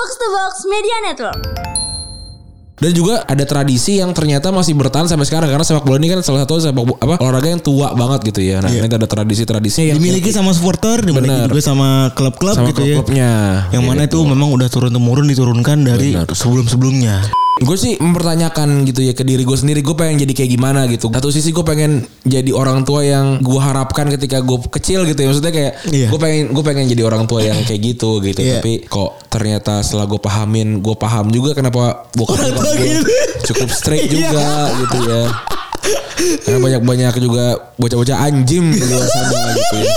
Box 0.00 0.16
to 0.16 0.28
Box 0.32 0.52
Media 0.64 0.96
Network. 1.04 1.40
Dan 2.80 2.96
juga 2.96 3.20
ada 3.28 3.44
tradisi 3.44 4.00
yang 4.00 4.16
ternyata 4.16 4.48
masih 4.48 4.72
bertahan 4.72 5.04
sampai 5.04 5.28
sekarang 5.28 5.52
karena 5.52 5.60
sepak 5.60 5.84
bola 5.84 6.00
ini 6.00 6.08
kan 6.08 6.24
salah 6.24 6.48
satu 6.48 6.56
sepak 6.56 6.80
apa 7.04 7.20
olahraga 7.20 7.52
yang 7.52 7.60
tua 7.60 7.92
banget 7.92 8.32
gitu 8.32 8.40
ya. 8.40 8.64
Nah, 8.64 8.72
ini 8.72 8.88
ada 8.88 9.04
tradisi-tradisi 9.04 9.92
yang 9.92 10.00
dimiliki 10.00 10.32
sama 10.32 10.56
supporter 10.56 11.04
dimiliki 11.04 11.28
Bener. 11.28 11.52
juga 11.52 11.60
sama 11.60 12.08
klub-klub 12.16 12.56
sama 12.56 12.72
gitu 12.72 12.80
ya 12.80 12.96
klub-klubnya. 12.96 13.32
yang 13.76 13.84
mana 13.84 14.08
itu 14.08 14.24
memang 14.24 14.48
udah 14.48 14.72
turun 14.72 14.88
temurun 14.88 15.28
diturunkan 15.28 15.84
dari 15.84 16.16
sebelum-sebelumnya 16.16 17.28
Gue 17.60 17.76
sih 17.76 17.92
mempertanyakan 17.94 18.82
gitu 18.82 19.00
ya 19.00 19.12
ke 19.12 19.20
diri 19.20 19.40
gue 19.40 19.52
sendiri 19.52 19.80
Gue 19.80 19.92
pengen 19.92 20.16
jadi 20.18 20.32
kayak 20.32 20.50
gimana 20.50 20.80
gitu 20.86 21.06
Satu 21.06 21.28
sisi 21.28 21.50
gue 21.50 21.60
pengen 21.60 21.92
jadi 22.22 22.50
orang 22.50 22.82
tua 22.82 23.00
yang 23.00 23.36
gue 23.38 23.56
harapkan 23.56 24.08
ketika 24.08 24.40
gue 24.40 24.56
kecil 24.70 25.04
gitu 25.04 25.18
ya 25.18 25.28
Maksudnya 25.28 25.50
kayak 25.50 25.72
Iya. 25.86 26.08
gue 26.08 26.18
pengen 26.18 26.44
gue 26.50 26.62
pengen 26.62 26.84
jadi 26.86 27.02
orang 27.04 27.24
tua 27.24 27.40
yang 27.42 27.60
kayak 27.60 27.80
gitu 27.86 28.18
gitu 28.20 28.40
Iya. 28.40 28.58
Tapi 28.58 28.72
kok 28.82 29.20
ternyata 29.26 29.80
setelah 29.80 30.04
gue 30.06 30.16
pahamin 30.16 30.80
Gue 30.80 30.94
paham 30.94 31.28
juga 31.28 31.52
kenapa 31.52 32.08
bokap 32.10 32.40
gue 32.40 32.72
gitu. 32.80 33.04
cukup 33.46 33.68
straight 33.70 34.08
Iya. 34.08 34.12
juga 34.14 34.46
gitu 34.78 34.96
ya 35.04 35.22
Karena 36.40 36.58
banyak-banyak 36.60 37.14
juga 37.18 37.44
bocah-bocah 37.74 38.18
anjim 38.22 38.68
di 38.68 38.80
luar 38.82 39.04
sana 39.04 39.40
gitu 39.50 39.76
ya 39.78 39.92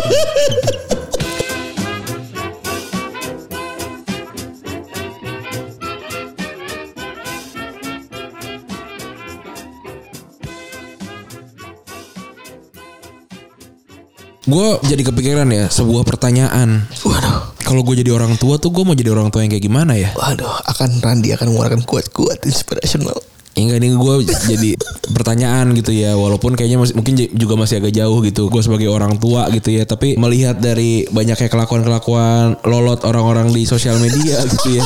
Gue 14.44 14.76
jadi 14.84 15.00
kepikiran 15.08 15.48
ya 15.48 15.72
sebuah 15.72 16.04
pertanyaan. 16.04 16.84
waduh. 17.08 17.56
Kalau 17.64 17.80
gue 17.88 17.96
jadi 17.96 18.12
orang 18.12 18.36
tua 18.36 18.60
tuh 18.60 18.76
gue 18.76 18.84
mau 18.84 18.92
jadi 18.92 19.16
orang 19.16 19.32
tua 19.32 19.48
yang 19.48 19.56
kayak 19.56 19.64
gimana 19.64 19.96
ya? 19.96 20.12
waduh 20.20 20.52
akan 20.68 21.00
Randi 21.00 21.32
akan 21.32 21.48
mengeluarkan 21.56 21.88
kuat-kuat 21.88 22.44
inspirational. 22.44 23.24
Enggak 23.54 23.86
ini 23.86 23.94
gue 23.94 24.14
jadi 24.50 24.72
pertanyaan 25.14 25.78
gitu 25.78 25.94
ya. 25.94 26.18
Walaupun 26.18 26.58
kayaknya 26.58 26.82
masih, 26.82 26.98
mungkin 26.98 27.14
juga 27.38 27.54
masih 27.54 27.80
agak 27.80 27.94
jauh 27.94 28.20
gitu. 28.26 28.50
Gue 28.50 28.66
sebagai 28.66 28.90
orang 28.90 29.22
tua 29.22 29.46
gitu 29.54 29.70
ya. 29.70 29.86
Tapi 29.86 30.18
melihat 30.18 30.58
dari 30.58 31.06
banyaknya 31.08 31.48
kelakuan-kelakuan 31.54 32.60
lolot 32.66 33.06
orang-orang 33.06 33.54
di 33.54 33.64
sosial 33.70 34.02
media 34.02 34.42
gitu 34.50 34.82
ya 34.82 34.86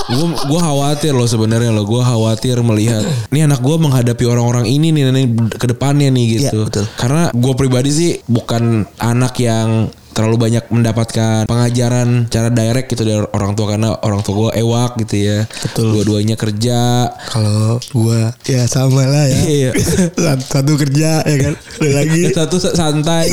gue 0.05 0.21
gue 0.29 0.61
khawatir 0.61 1.13
loh 1.13 1.25
sebenarnya 1.25 1.73
loh. 1.73 1.85
Gue 1.85 2.01
khawatir 2.01 2.61
melihat 2.61 3.01
ini 3.33 3.45
anak 3.45 3.61
gue 3.61 3.77
menghadapi 3.77 4.25
orang-orang 4.25 4.69
ini 4.69 4.93
nih 4.93 5.03
nanti 5.09 5.23
ke 5.57 5.67
depannya 5.67 6.13
nih 6.13 6.25
gitu. 6.39 6.61
Iya, 6.61 6.67
betul. 6.69 6.85
karena 7.01 7.23
gue 7.33 7.53
pribadi 7.57 7.91
sih 7.91 8.11
bukan 8.25 8.85
anak 8.99 9.33
yang 9.41 9.89
terlalu 10.15 10.47
banyak 10.47 10.71
mendapatkan 10.71 11.43
pengajaran 11.43 12.31
cara 12.31 12.47
direct 12.47 12.87
gitu 12.87 13.03
dari 13.03 13.19
orang 13.35 13.59
tua. 13.59 13.67
Karena 13.67 13.99
orang 13.99 14.23
tua 14.23 14.35
gue 14.47 14.63
ewak 14.63 14.95
gitu 15.03 15.17
ya. 15.19 15.39
Betul. 15.49 15.91
dua-duanya 15.99 16.37
kerja. 16.39 17.11
Kalau 17.33 17.83
gua 17.91 18.31
ya 18.47 18.63
sama 18.71 19.09
lah 19.09 19.27
ya. 19.27 19.41
Iya. 19.43 19.71
Satu- 20.15 20.47
satu 20.47 20.73
kerja 20.79 21.19
ya 21.25 21.37
kan? 21.51 21.55
Ada 21.81 21.91
lagi. 21.91 22.23
Satu 22.39 22.57
santai. 22.63 23.27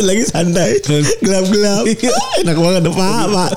Lagi 0.00 0.24
santai. 0.26 0.80
Gelap-gelap. 1.20 1.84
Enak 2.42 2.56
banget 2.56 2.82
pak 2.90 3.24
pak 3.30 3.50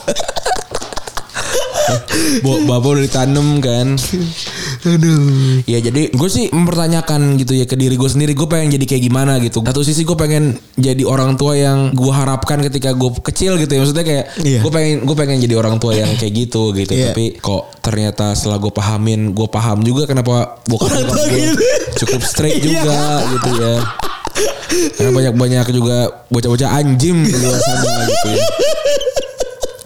bapak 2.42 2.90
udah 2.90 3.04
ditanam 3.04 3.60
kan 3.60 3.96
aduh 4.84 5.64
Ya 5.64 5.80
jadi 5.80 6.10
gue 6.10 6.30
sih 6.30 6.50
mempertanyakan 6.50 7.36
gitu 7.36 7.54
ya 7.54 7.64
ke 7.64 7.74
diri 7.74 7.94
gue 7.94 8.06
sendiri 8.06 8.34
Gue 8.34 8.46
pengen 8.46 8.72
jadi 8.72 8.86
kayak 8.86 9.04
gimana 9.04 9.40
gitu 9.40 9.62
Satu 9.62 9.80
sisi 9.80 10.04
gue 10.04 10.14
pengen 10.14 10.44
jadi 10.74 11.04
orang 11.04 11.36
tua 11.36 11.56
yang 11.56 11.92
gue 11.92 12.10
harapkan 12.10 12.60
ketika 12.62 12.92
gue 12.92 13.10
kecil 13.22 13.56
gitu 13.58 13.70
ya 13.70 13.80
Maksudnya 13.80 14.04
kayak 14.04 14.26
Iya. 14.40 14.60
gue 14.60 14.72
pengen 14.72 14.96
gue 15.04 15.16
pengen 15.16 15.38
jadi 15.40 15.56
orang 15.56 15.76
tua 15.78 15.94
yang 15.94 16.12
kayak 16.14 16.34
gitu 16.38 16.72
gitu 16.74 16.92
Iya. 16.92 17.12
Tapi 17.12 17.38
kok 17.38 17.80
ternyata 17.80 18.34
setelah 18.34 18.60
gue 18.60 18.72
pahamin 18.72 19.32
Gue 19.32 19.48
paham 19.48 19.82
juga 19.82 20.04
kenapa 20.04 20.60
bokap 20.66 20.92
gue 20.92 21.24
gitu. 21.32 21.56
cukup 22.02 22.22
straight 22.24 22.60
Iya. 22.60 22.66
juga 22.76 23.00
gitu 23.30 23.50
ya 23.56 23.76
Karena 24.94 25.12
banyak-banyak 25.14 25.66
juga 25.72 25.98
bocah-bocah 26.28 26.70
anjim 26.74 27.22
di 27.22 27.32
luar 27.32 27.56
sana 27.58 27.88
gitu 28.04 28.28
ya 28.32 28.44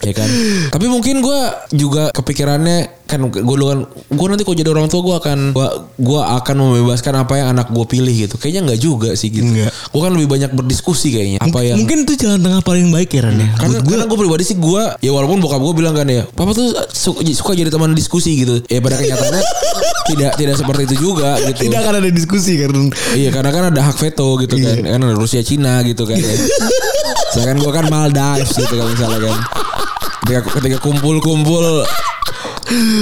ya 0.07 0.13
kan? 0.15 0.29
Tapi 0.71 0.85
mungkin 0.87 1.19
gue 1.19 1.39
juga 1.75 2.09
kepikirannya 2.15 3.07
kan 3.07 3.23
gue 3.31 3.39
kan 3.39 3.79
gue 3.87 4.27
nanti 4.27 4.43
kalau 4.43 4.57
jadi 4.59 4.67
orang 4.67 4.91
tua 4.91 4.99
gue 4.99 5.15
akan 5.15 5.39
gue 5.55 5.67
gue 5.95 6.21
akan 6.21 6.55
membebaskan 6.59 7.23
apa 7.23 7.33
yang 7.39 7.47
anak 7.55 7.67
gue 7.71 7.85
pilih 7.87 8.15
gitu. 8.27 8.35
Kayaknya 8.39 8.61
nggak 8.71 8.79
juga 8.79 9.09
sih 9.15 9.31
gitu. 9.31 9.47
Gue 9.67 10.01
kan 10.03 10.11
lebih 10.15 10.27
banyak 10.27 10.51
berdiskusi 10.51 11.11
kayaknya. 11.11 11.39
Apa 11.43 11.63
yang 11.63 11.79
mungkin 11.79 12.03
itu 12.03 12.19
jalan 12.19 12.39
tengah 12.43 12.61
paling 12.63 12.91
baik 12.91 13.11
ya 13.15 13.27
Ran 13.27 13.39
ya? 13.39 13.49
Karena 13.55 13.79
karena 13.83 14.05
gue 14.07 14.17
pribadi 14.19 14.43
sih 14.43 14.57
gue 14.59 14.83
ya 14.99 15.11
walaupun 15.11 15.39
bokap 15.39 15.59
gue 15.63 15.73
bilang 15.75 15.95
kan 15.95 16.07
ya 16.07 16.27
papa 16.35 16.51
tuh 16.51 16.71
suka, 16.91 17.23
suka 17.31 17.51
jadi 17.55 17.71
teman 17.71 17.95
diskusi 17.95 18.43
gitu. 18.43 18.59
Ya 18.67 18.83
pada 18.83 18.99
kenyataannya 18.99 19.43
tidak 20.11 20.31
tidak 20.39 20.55
seperti 20.59 20.81
itu 20.93 20.95
juga 21.11 21.39
gitu. 21.47 21.67
Tidak 21.67 21.79
akan 21.79 21.95
ada 22.03 22.09
diskusi 22.11 22.59
karena 22.59 22.91
Iya 23.15 23.29
karena 23.31 23.51
kan 23.51 23.63
ada 23.71 23.81
hak 23.87 23.97
veto 23.99 24.35
gitu 24.43 24.55
kan. 24.59 24.77
Kan 24.83 24.99
ada 25.03 25.15
Rusia 25.15 25.41
Cina 25.43 25.79
gitu 25.87 26.03
kan 26.03 26.19
ya. 26.19 26.35
Sedangkan 27.33 27.57
gue 27.59 27.71
kan 27.71 27.85
Maldives 27.91 28.51
gitu 28.55 28.73
kan 28.75 28.87
misalnya 28.87 29.19
kan 29.31 29.37
Ketika, 30.27 30.43
ketika 30.59 30.77
kumpul-kumpul 30.83 31.87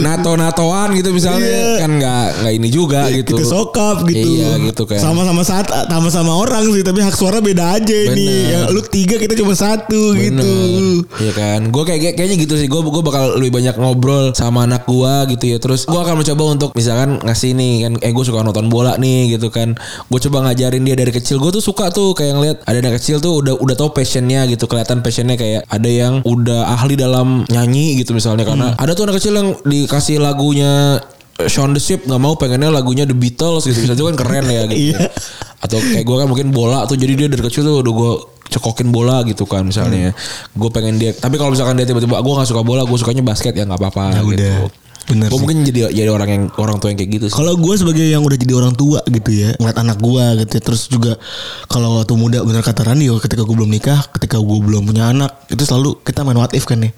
NATO-NATOan 0.02 0.94
gitu 0.96 1.09
misalnya. 1.12 1.46
Iya. 1.46 1.81
Kan 1.81 1.92
nggak 1.98 2.26
nggak 2.42 2.53
ini 2.53 2.68
juga 2.70 3.02
gitu. 3.09 3.36
kita 3.36 3.44
sokap 3.44 4.06
gitu. 4.06 4.30
Iya 4.38 4.52
gitu 4.72 4.84
kan 4.86 5.00
sama-sama 5.00 5.42
saat 5.42 5.68
sama-sama 5.68 6.31
orang 6.36 6.66
sih 6.70 6.84
tapi 6.84 7.00
hak 7.02 7.16
suara 7.16 7.40
beda 7.40 7.80
aja 7.80 7.96
ini. 8.14 8.25
Bener. 8.25 8.52
ya, 8.52 8.59
lu 8.70 8.81
tiga 8.86 9.16
kita 9.18 9.34
cuma 9.36 9.54
satu 9.54 10.14
gitu. 10.16 10.52
Iya 11.22 11.31
kan? 11.34 11.59
Gue 11.70 11.84
kayak 11.84 12.00
kayak- 12.02 12.16
kayaknya 12.18 12.38
gitu 12.42 12.56
sih. 12.56 12.68
Gue 12.68 12.81
gue 12.81 13.04
bakal 13.04 13.38
lebih 13.38 13.52
banyak 13.56 13.75
ngobrol 13.78 14.31
sama 14.34 14.66
anak 14.66 14.86
gue 14.86 15.36
gitu 15.38 15.46
ya. 15.56 15.58
Terus 15.58 15.86
gue 15.86 15.98
akan 15.98 16.22
mencoba 16.22 16.44
untuk 16.52 16.70
Misalkan 16.75 17.24
ngasih 17.24 17.56
nih 17.56 17.74
kan 17.88 17.94
Eh 18.04 18.12
gue 18.12 18.25
suka 18.25 18.44
nonton 18.44 18.68
bola 18.68 19.00
nih 19.00 19.38
gitu 19.38 19.48
kan. 19.50 19.74
Gue 20.12 20.20
coba 20.20 20.50
ngajarin 20.50 20.84
dia 20.84 20.96
dari 20.96 21.09
kecil. 21.09 21.40
Gue 21.40 21.50
tuh 21.50 21.64
suka 21.64 21.90
tuh 21.90 22.12
kayak 22.14 22.34
ngeliat 22.36 22.58
Ada 22.68 22.78
anak 22.84 23.00
kecil 23.00 23.18
tuh 23.24 23.40
udah 23.42 23.56
udah 23.58 23.75
tau 23.75 23.90
passionnya 23.92 24.44
gitu. 24.46 24.68
Kelihatan 24.68 25.00
passionnya 25.02 25.40
kayak 25.40 25.66
Ada 25.70 25.90
yang 25.90 26.14
udah 26.25 26.74
ahli 26.75 27.00
dalam 27.00 27.48
nyanyi 27.48 27.96
gitu 28.02 28.12
misalnya. 28.12 28.44
Karena 28.44 28.75
ada 28.75 28.92
tuh 28.94 29.08
anak 29.08 29.18
kecil 29.18 29.34
yang 29.36 29.50
dikasih 29.64 30.20
lagunya 30.20 31.00
Shaun 31.36 31.76
the 31.76 31.80
Sheep 31.80 32.08
nggak 32.08 32.18
mau 32.18 32.36
pengennya 32.36 32.72
lagunya 32.72 33.04
The 33.04 33.14
Beatles 33.14 33.68
gitu. 33.68 33.84
Bisa 33.84 33.94
juga 33.94 34.16
kan 34.16 34.20
keren 34.24 34.46
ya 34.48 34.64
gitu. 34.68 34.96
Iya. 34.96 35.12
atau 35.56 35.82
kayak 35.82 36.06
gue 36.06 36.16
kan 36.22 36.28
mungkin 36.30 36.48
bola 36.54 36.86
tuh 36.86 36.94
jadi 36.94 37.18
dia 37.18 37.28
dari 37.28 37.42
kecil 37.42 37.66
tuh 37.66 37.82
udah 37.82 37.94
gue 37.94 38.12
cekokin 38.54 38.94
bola 38.94 39.26
gitu 39.26 39.44
kan 39.44 39.66
misalnya. 39.66 40.14
Gue 40.54 40.70
pengen 40.70 40.96
dia 40.96 41.12
tapi 41.12 41.36
kalau 41.36 41.52
misalkan 41.52 41.76
dia 41.76 41.84
tiba-tiba 41.84 42.22
gue 42.22 42.34
nggak 42.34 42.48
suka 42.48 42.62
bola 42.62 42.86
gue 42.86 42.96
sukanya 42.96 43.26
basket 43.26 43.52
ya 43.52 43.66
nggak 43.66 43.82
apa-apa 43.82 44.04
Ya 44.14 44.22
gitu. 44.22 44.32
udah. 44.32 44.58
Bener 45.06 45.30
gue 45.30 45.38
mungkin 45.38 45.62
jadi 45.62 45.94
jadi 45.94 46.10
orang 46.10 46.30
yang 46.30 46.44
orang 46.58 46.82
tua 46.82 46.90
yang 46.90 46.98
kayak 46.98 47.12
gitu. 47.22 47.26
Kalau 47.30 47.54
gue 47.54 47.74
sebagai 47.78 48.06
yang 48.06 48.26
udah 48.26 48.38
jadi 48.38 48.54
orang 48.58 48.74
tua 48.74 49.06
gitu 49.06 49.30
ya 49.30 49.54
ngeliat 49.62 49.78
anak 49.78 49.98
gue 50.02 50.26
gitu 50.42 50.54
ya. 50.58 50.62
Terus 50.66 50.82
juga 50.90 51.14
kalau 51.70 52.02
waktu 52.02 52.18
muda 52.18 52.42
bener 52.42 52.66
kata 52.66 52.82
Randi 52.82 53.06
yo, 53.10 53.22
ketika 53.22 53.46
gue 53.46 53.56
belum 53.56 53.70
nikah 53.70 54.02
Ketika 54.18 54.42
gue 54.42 54.58
belum 54.62 54.90
punya 54.90 55.14
anak 55.14 55.46
Itu 55.50 55.62
selalu 55.62 56.02
kita 56.02 56.26
main 56.26 56.38
what 56.42 56.54
if 56.58 56.66
kan 56.66 56.82
nih 56.82 56.94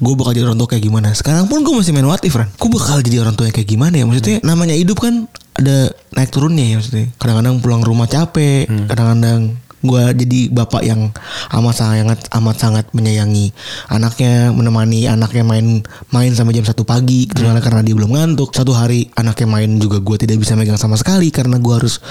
Gue 0.00 0.12
bakal 0.16 0.32
jadi 0.32 0.48
orang 0.48 0.58
tua 0.60 0.68
kayak 0.72 0.84
gimana? 0.84 1.12
Sekarang 1.12 1.44
pun 1.48 1.60
gue 1.60 1.74
masih 1.76 1.92
main 1.92 2.08
what 2.08 2.24
if 2.24 2.32
Ran. 2.32 2.48
Gue 2.56 2.70
bakal 2.72 3.04
jadi 3.04 3.20
orang 3.20 3.36
tua 3.36 3.48
yang 3.48 3.56
kayak 3.56 3.68
gimana 3.68 3.94
ya? 4.00 4.04
Maksudnya 4.08 4.36
namanya 4.40 4.74
hidup 4.76 5.00
kan 5.00 5.28
ada 5.56 5.92
naik 6.12 6.32
turunnya 6.32 6.64
ya 6.64 6.74
maksudnya. 6.80 7.06
Kadang-kadang 7.16 7.54
pulang 7.64 7.82
rumah 7.84 8.08
capek 8.08 8.68
Kadang-kadang 8.68 9.56
gue 9.86 10.04
jadi 10.26 10.40
bapak 10.52 10.82
yang 10.84 11.08
amat 11.54 11.74
sangat 11.74 12.20
amat 12.34 12.56
sangat 12.58 12.86
menyayangi 12.92 13.54
anaknya 13.88 14.50
menemani 14.52 15.06
anaknya 15.06 15.44
main 15.46 15.86
main 16.10 16.32
sampai 16.34 16.58
jam 16.58 16.66
satu 16.66 16.82
pagi 16.82 17.30
gitu 17.30 17.46
misalnya 17.46 17.62
karena 17.62 17.80
dia 17.86 17.94
belum 17.94 18.12
ngantuk. 18.12 18.50
Satu 18.52 18.74
hari 18.74 19.08
anaknya 19.14 19.46
main 19.48 19.70
juga 19.78 20.02
gue 20.02 20.16
tidak 20.18 20.42
bisa 20.42 20.58
megang 20.58 20.76
sama 20.76 20.98
sekali 20.98 21.30
karena 21.30 21.56
gue 21.62 21.74
harus 21.74 22.02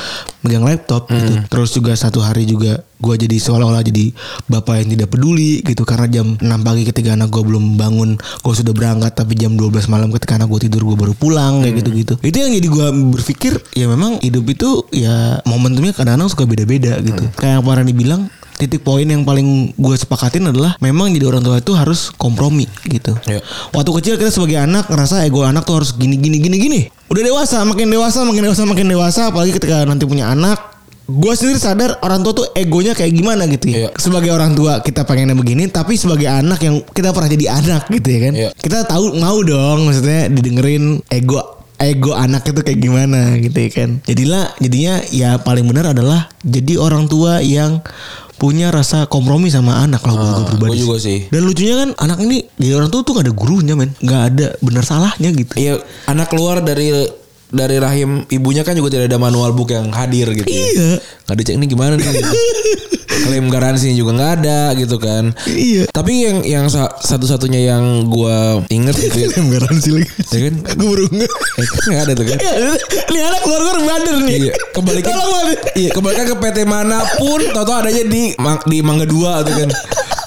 megang 0.42 0.64
laptop 0.64 1.12
gitu. 1.12 1.44
Terus 1.52 1.70
juga 1.76 1.92
satu 1.94 2.24
hari 2.24 2.48
juga 2.48 2.82
gue 2.96 3.16
jadi 3.28 3.38
seolah-olah 3.38 3.84
jadi 3.84 4.12
bapak 4.48 4.86
yang 4.86 4.90
tidak 4.96 5.10
peduli 5.12 5.60
gitu 5.62 5.84
karena 5.84 6.08
jam 6.08 6.40
6 6.40 6.46
pagi 6.64 6.84
ketika 6.88 7.16
anak 7.16 7.30
gue 7.32 7.44
belum 7.44 7.76
bangun 7.76 8.16
gue 8.18 8.54
sudah 8.56 8.74
berangkat 8.74 9.12
tapi 9.14 9.36
jam 9.36 9.54
12 9.54 9.92
malam 9.92 10.10
ketika 10.16 10.40
anak 10.40 10.48
gue 10.52 10.68
tidur 10.68 10.88
gue 10.88 10.98
baru 10.98 11.14
pulang 11.16 11.64
kayak 11.64 11.84
gitu-gitu 11.84 12.14
itu 12.24 12.38
yang 12.40 12.52
jadi 12.56 12.68
gue 12.68 12.88
berpikir 13.20 13.54
ya 13.76 13.86
memang 13.92 14.24
hidup 14.24 14.46
itu 14.48 14.70
ya 14.96 15.44
momentumnya 15.44 15.92
kadang-kadang 15.92 16.32
suka 16.32 16.48
beda-beda 16.48 16.98
gitu 17.04 17.28
kayak 17.36 17.60
yang 17.60 17.64
Pak 17.64 17.76
Rani 17.80 17.94
bilang 17.96 18.22
titik 18.56 18.88
poin 18.88 19.04
yang 19.04 19.28
paling 19.28 19.76
gue 19.76 19.96
sepakatin 20.00 20.48
adalah 20.48 20.80
memang 20.80 21.12
jadi 21.12 21.28
orang 21.28 21.44
tua 21.44 21.60
itu 21.60 21.76
harus 21.76 22.12
kompromi 22.16 22.66
gitu. 22.88 23.12
Iya. 23.28 23.44
Waktu 23.76 23.92
kecil 24.02 24.14
kita 24.16 24.32
sebagai 24.32 24.64
anak 24.64 24.88
ngerasa 24.88 25.28
ego 25.28 25.44
anak 25.44 25.68
tuh 25.68 25.84
harus 25.84 25.92
gini 25.96 26.16
gini 26.16 26.40
gini 26.40 26.58
gini. 26.58 26.82
Udah 27.12 27.22
dewasa, 27.22 27.62
makin 27.68 27.92
dewasa, 27.92 28.24
makin 28.24 28.44
dewasa, 28.48 28.64
makin 28.66 28.88
dewasa, 28.90 29.22
apalagi 29.30 29.52
ketika 29.54 29.84
nanti 29.84 30.08
punya 30.08 30.32
anak. 30.32 30.75
Gue 31.06 31.38
sendiri 31.38 31.62
sadar 31.62 32.02
orang 32.02 32.26
tua 32.26 32.34
tuh 32.34 32.48
egonya 32.58 32.98
kayak 32.98 33.14
gimana 33.14 33.46
gitu 33.46 33.70
ya. 33.70 33.78
Iya. 33.78 33.90
Sebagai 33.94 34.34
orang 34.34 34.58
tua 34.58 34.82
kita 34.82 35.06
pengennya 35.06 35.38
begini, 35.38 35.70
tapi 35.70 35.94
sebagai 35.96 36.26
anak 36.26 36.58
yang 36.66 36.82
kita 36.82 37.14
pernah 37.14 37.30
jadi 37.30 37.46
anak 37.54 37.94
gitu 37.94 38.08
ya 38.10 38.20
kan. 38.26 38.34
Iya. 38.34 38.50
Kita 38.58 38.90
tahu 38.90 39.14
mau 39.22 39.38
dong, 39.42 39.86
maksudnya 39.86 40.28
didengerin 40.28 41.06
ego 41.08 41.38
ego 41.76 42.16
anak 42.16 42.48
itu 42.48 42.58
kayak 42.58 42.80
gimana 42.82 43.38
gitu 43.38 43.54
ya 43.54 43.70
kan. 43.70 43.90
Jadilah 44.02 44.50
jadinya 44.58 44.94
ya 45.14 45.30
paling 45.38 45.70
benar 45.70 45.94
adalah 45.94 46.26
jadi 46.42 46.74
orang 46.82 47.06
tua 47.06 47.38
yang 47.46 47.86
punya 48.36 48.68
rasa 48.68 49.08
kompromi 49.08 49.48
sama 49.48 49.80
anak 49.80 50.04
kalau 50.04 50.20
gue 50.20 50.28
Ah, 50.28 50.44
pribadi. 50.50 50.80
juga 50.82 50.98
sih. 51.00 51.30
Dan 51.30 51.46
lucunya 51.46 51.76
kan 51.86 51.90
anak 51.96 52.20
ini 52.20 52.44
jadi 52.58 52.76
orang 52.76 52.90
tua 52.92 53.06
tuh 53.06 53.16
gak 53.16 53.30
ada 53.30 53.34
gurunya 53.36 53.78
men, 53.80 53.96
nggak 53.96 54.22
ada 54.34 54.48
benar 54.60 54.84
salahnya 54.84 55.30
gitu. 55.32 55.54
Iya, 55.56 55.80
anak 56.10 56.34
keluar 56.34 56.60
dari 56.60 56.92
dari 57.56 57.80
rahim 57.80 58.28
ibunya 58.28 58.62
kan 58.62 58.76
juga 58.76 58.92
tidak 58.92 59.10
ada 59.10 59.18
manual 59.18 59.52
book 59.52 59.72
yang 59.72 59.90
hadir 59.90 60.28
gitu. 60.32 60.46
ya. 60.46 60.60
Iya. 60.68 60.90
Nggak 61.26 61.36
dicek 61.40 61.56
ini 61.56 61.66
gimana 61.66 61.94
nih. 61.96 62.06
Klaim 63.16 63.48
garansinya 63.48 63.96
juga 63.96 64.12
nggak 64.14 64.32
ada 64.38 64.60
gitu 64.76 65.00
kan. 65.00 65.32
Iya. 65.48 65.88
Tapi 65.88 66.12
yang 66.22 66.38
yang 66.44 66.66
sa- 66.68 66.92
satu-satunya 66.94 67.64
yang 67.66 67.84
gua 68.06 68.60
inget 68.68 68.94
gitu 68.94 69.18
ya, 69.18 69.28
Yang 69.34 69.48
garansi 69.56 69.90
lagi. 69.96 70.10
ya 70.28 70.40
kan 70.44 70.54
Gue 70.76 70.88
baru 70.92 71.04
nggak. 71.10 71.32
eh, 71.32 71.66
kan 71.66 71.84
nggak 71.88 72.04
ada 72.04 72.14
tuh 72.14 72.26
kan. 72.28 72.38
Ini 73.08 73.20
anak 73.24 73.42
keluar 73.42 73.60
keluar 73.64 73.78
bandel 73.82 74.18
nih. 74.22 74.36
Iya, 74.38 74.54
kembalikan 74.70 75.10
Tolong 75.10 75.32
banget. 75.32 75.60
Iya, 75.74 75.90
kembalikan 75.92 76.26
ke 76.28 76.36
PT 76.36 76.58
mana 76.66 76.98
pun, 77.16 77.40
tahu-tahu 77.50 77.78
adanya 77.82 78.04
di 78.04 78.24
di 78.66 78.78
Mangga 78.80 79.08
2 79.08 79.16
tuh 79.42 79.54
kan. 79.56 79.70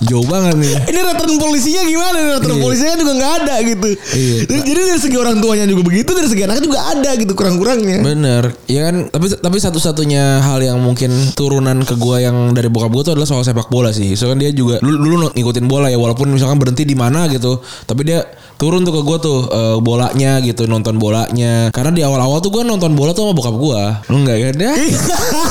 Jauh 0.05 0.27
banget 0.27 0.55
nih. 0.55 0.73
Ini 0.95 1.01
return 1.03 1.35
polisinya 1.37 1.83
gimana 1.83 2.17
nih? 2.19 2.33
Return 2.39 2.55
Iya. 2.55 2.63
polisinya 2.63 2.95
juga 2.95 3.13
nggak 3.19 3.33
ada 3.43 3.55
gitu. 3.67 3.89
Iya. 4.15 4.37
Jadi, 4.47 4.61
jadi 4.63 4.81
dari 4.87 5.01
segi 5.01 5.17
orang 5.19 5.37
tuanya 5.43 5.65
juga 5.67 5.83
begitu, 5.83 6.11
dari 6.15 6.29
segi 6.31 6.43
anaknya 6.47 6.65
juga 6.65 6.81
ada 6.87 7.11
gitu 7.19 7.33
kurang-kurangnya. 7.35 7.99
Bener, 8.03 8.43
ya 8.71 8.81
kan. 8.91 9.11
Tapi 9.11 9.27
tapi 9.39 9.57
satu-satunya 9.59 10.39
hal 10.39 10.63
yang 10.63 10.79
mungkin 10.79 11.11
turunan 11.35 11.83
ke 11.83 11.99
gua 11.99 12.23
yang 12.23 12.55
dari 12.55 12.71
bokap 12.71 12.91
gua 12.91 13.03
tuh 13.03 13.13
adalah 13.19 13.27
soal 13.27 13.43
sepak 13.43 13.67
bola 13.69 13.91
sih. 13.91 14.15
Soalnya 14.15 14.49
dia 14.49 14.53
juga 14.55 14.79
dulu 14.79 14.97
dulu 14.99 15.15
ngikutin 15.35 15.67
bola 15.67 15.91
ya, 15.91 15.99
walaupun 15.99 16.31
misalkan 16.31 16.63
berhenti 16.63 16.87
di 16.87 16.95
mana 16.95 17.27
gitu. 17.27 17.59
Tapi 17.85 18.07
dia 18.07 18.23
turun 18.59 18.83
tuh 18.83 18.91
ke 18.91 19.03
gua 19.07 19.17
tuh 19.23 19.47
eh, 19.47 19.77
bolanya 19.79 20.43
gitu, 20.43 20.67
nonton 20.67 20.99
bolanya. 20.99 21.71
Karena 21.71 21.95
di 21.95 22.03
awal-awal 22.03 22.43
tuh 22.43 22.51
gua 22.51 22.67
nonton 22.67 22.99
bola 22.99 23.15
tuh 23.15 23.31
sama 23.31 23.33
bokap 23.33 23.55
gua. 23.55 24.03
Lu 24.11 24.27
enggak 24.27 24.51
kan? 24.51 24.55
Ya? 24.59 24.73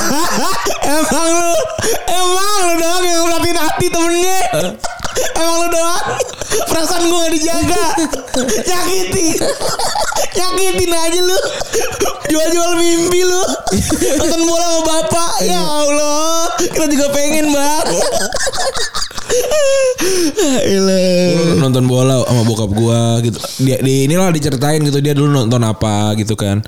emang 0.92 1.26
lu, 1.32 1.52
emang 2.06 2.58
lu 2.68 2.74
doang 2.76 3.04
yang 3.08 3.20
ngeliatin 3.24 3.56
hati 3.56 3.86
temennya. 3.88 4.40
Emang 5.36 5.56
lu 5.62 5.68
doang? 5.72 6.04
Perasaan 6.68 7.02
gue 7.06 7.18
gak 7.18 7.32
dijaga. 7.34 7.84
Nyakitin 8.38 9.36
Nyakitin 10.38 10.92
aja 10.94 11.20
lu. 11.22 11.38
Jual-jual 12.28 12.72
mimpi 12.78 13.20
lu. 13.24 13.42
Nonton 14.20 14.42
bola 14.44 14.66
sama 14.68 14.82
bapak. 14.84 15.32
Ya 15.42 15.62
Allah. 15.62 16.52
Kita 16.60 16.84
juga 16.86 17.06
pengen 17.10 17.50
bang. 17.50 17.86
Ilah. 20.68 21.58
nonton 21.60 21.84
bola 21.84 22.24
sama 22.24 22.42
bokap 22.44 22.70
gua 22.72 23.20
gitu. 23.20 23.38
Dia 23.60 23.80
di 23.80 24.04
inilah 24.08 24.32
diceritain 24.32 24.80
gitu. 24.84 24.98
Dia 25.00 25.12
dulu 25.16 25.28
nonton 25.44 25.62
apa 25.64 26.12
gitu 26.16 26.36
kan. 26.36 26.60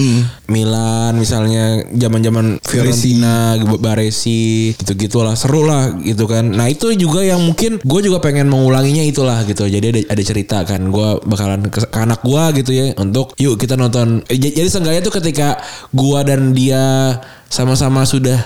Milan 0.48 1.16
misalnya 1.16 1.84
zaman-zaman 1.92 2.60
Fiorentina, 2.64 3.56
Baresi 3.80 4.72
gitu-gitu 4.76 5.20
lah 5.20 5.36
seru 5.36 5.64
lah 5.64 5.92
gitu 6.00 6.24
kan. 6.28 6.48
Nah, 6.48 6.68
itu 6.68 6.92
juga 6.96 7.20
yang 7.24 7.40
mungkin 7.40 7.80
gue 7.80 8.00
juga 8.00 8.20
pengen 8.20 8.39
mengulanginya 8.48 9.04
itulah 9.04 9.42
gitu. 9.44 9.66
Jadi 9.66 9.86
ada 9.92 10.00
ada 10.16 10.22
cerita 10.22 10.56
kan 10.64 10.88
gua 10.88 11.18
bakalan 11.20 11.68
ke, 11.68 11.84
ke 11.90 11.98
anak 11.98 12.24
gua 12.24 12.54
gitu 12.54 12.72
ya 12.72 12.94
untuk 12.96 13.34
yuk 13.36 13.58
kita 13.60 13.76
nonton. 13.76 14.22
Eh, 14.30 14.38
Jadi 14.38 14.68
seenggaknya 14.70 15.02
tuh 15.04 15.14
ketika 15.20 15.60
gua 15.92 16.24
dan 16.24 16.54
dia 16.54 17.18
sama-sama 17.50 18.06
sudah 18.06 18.38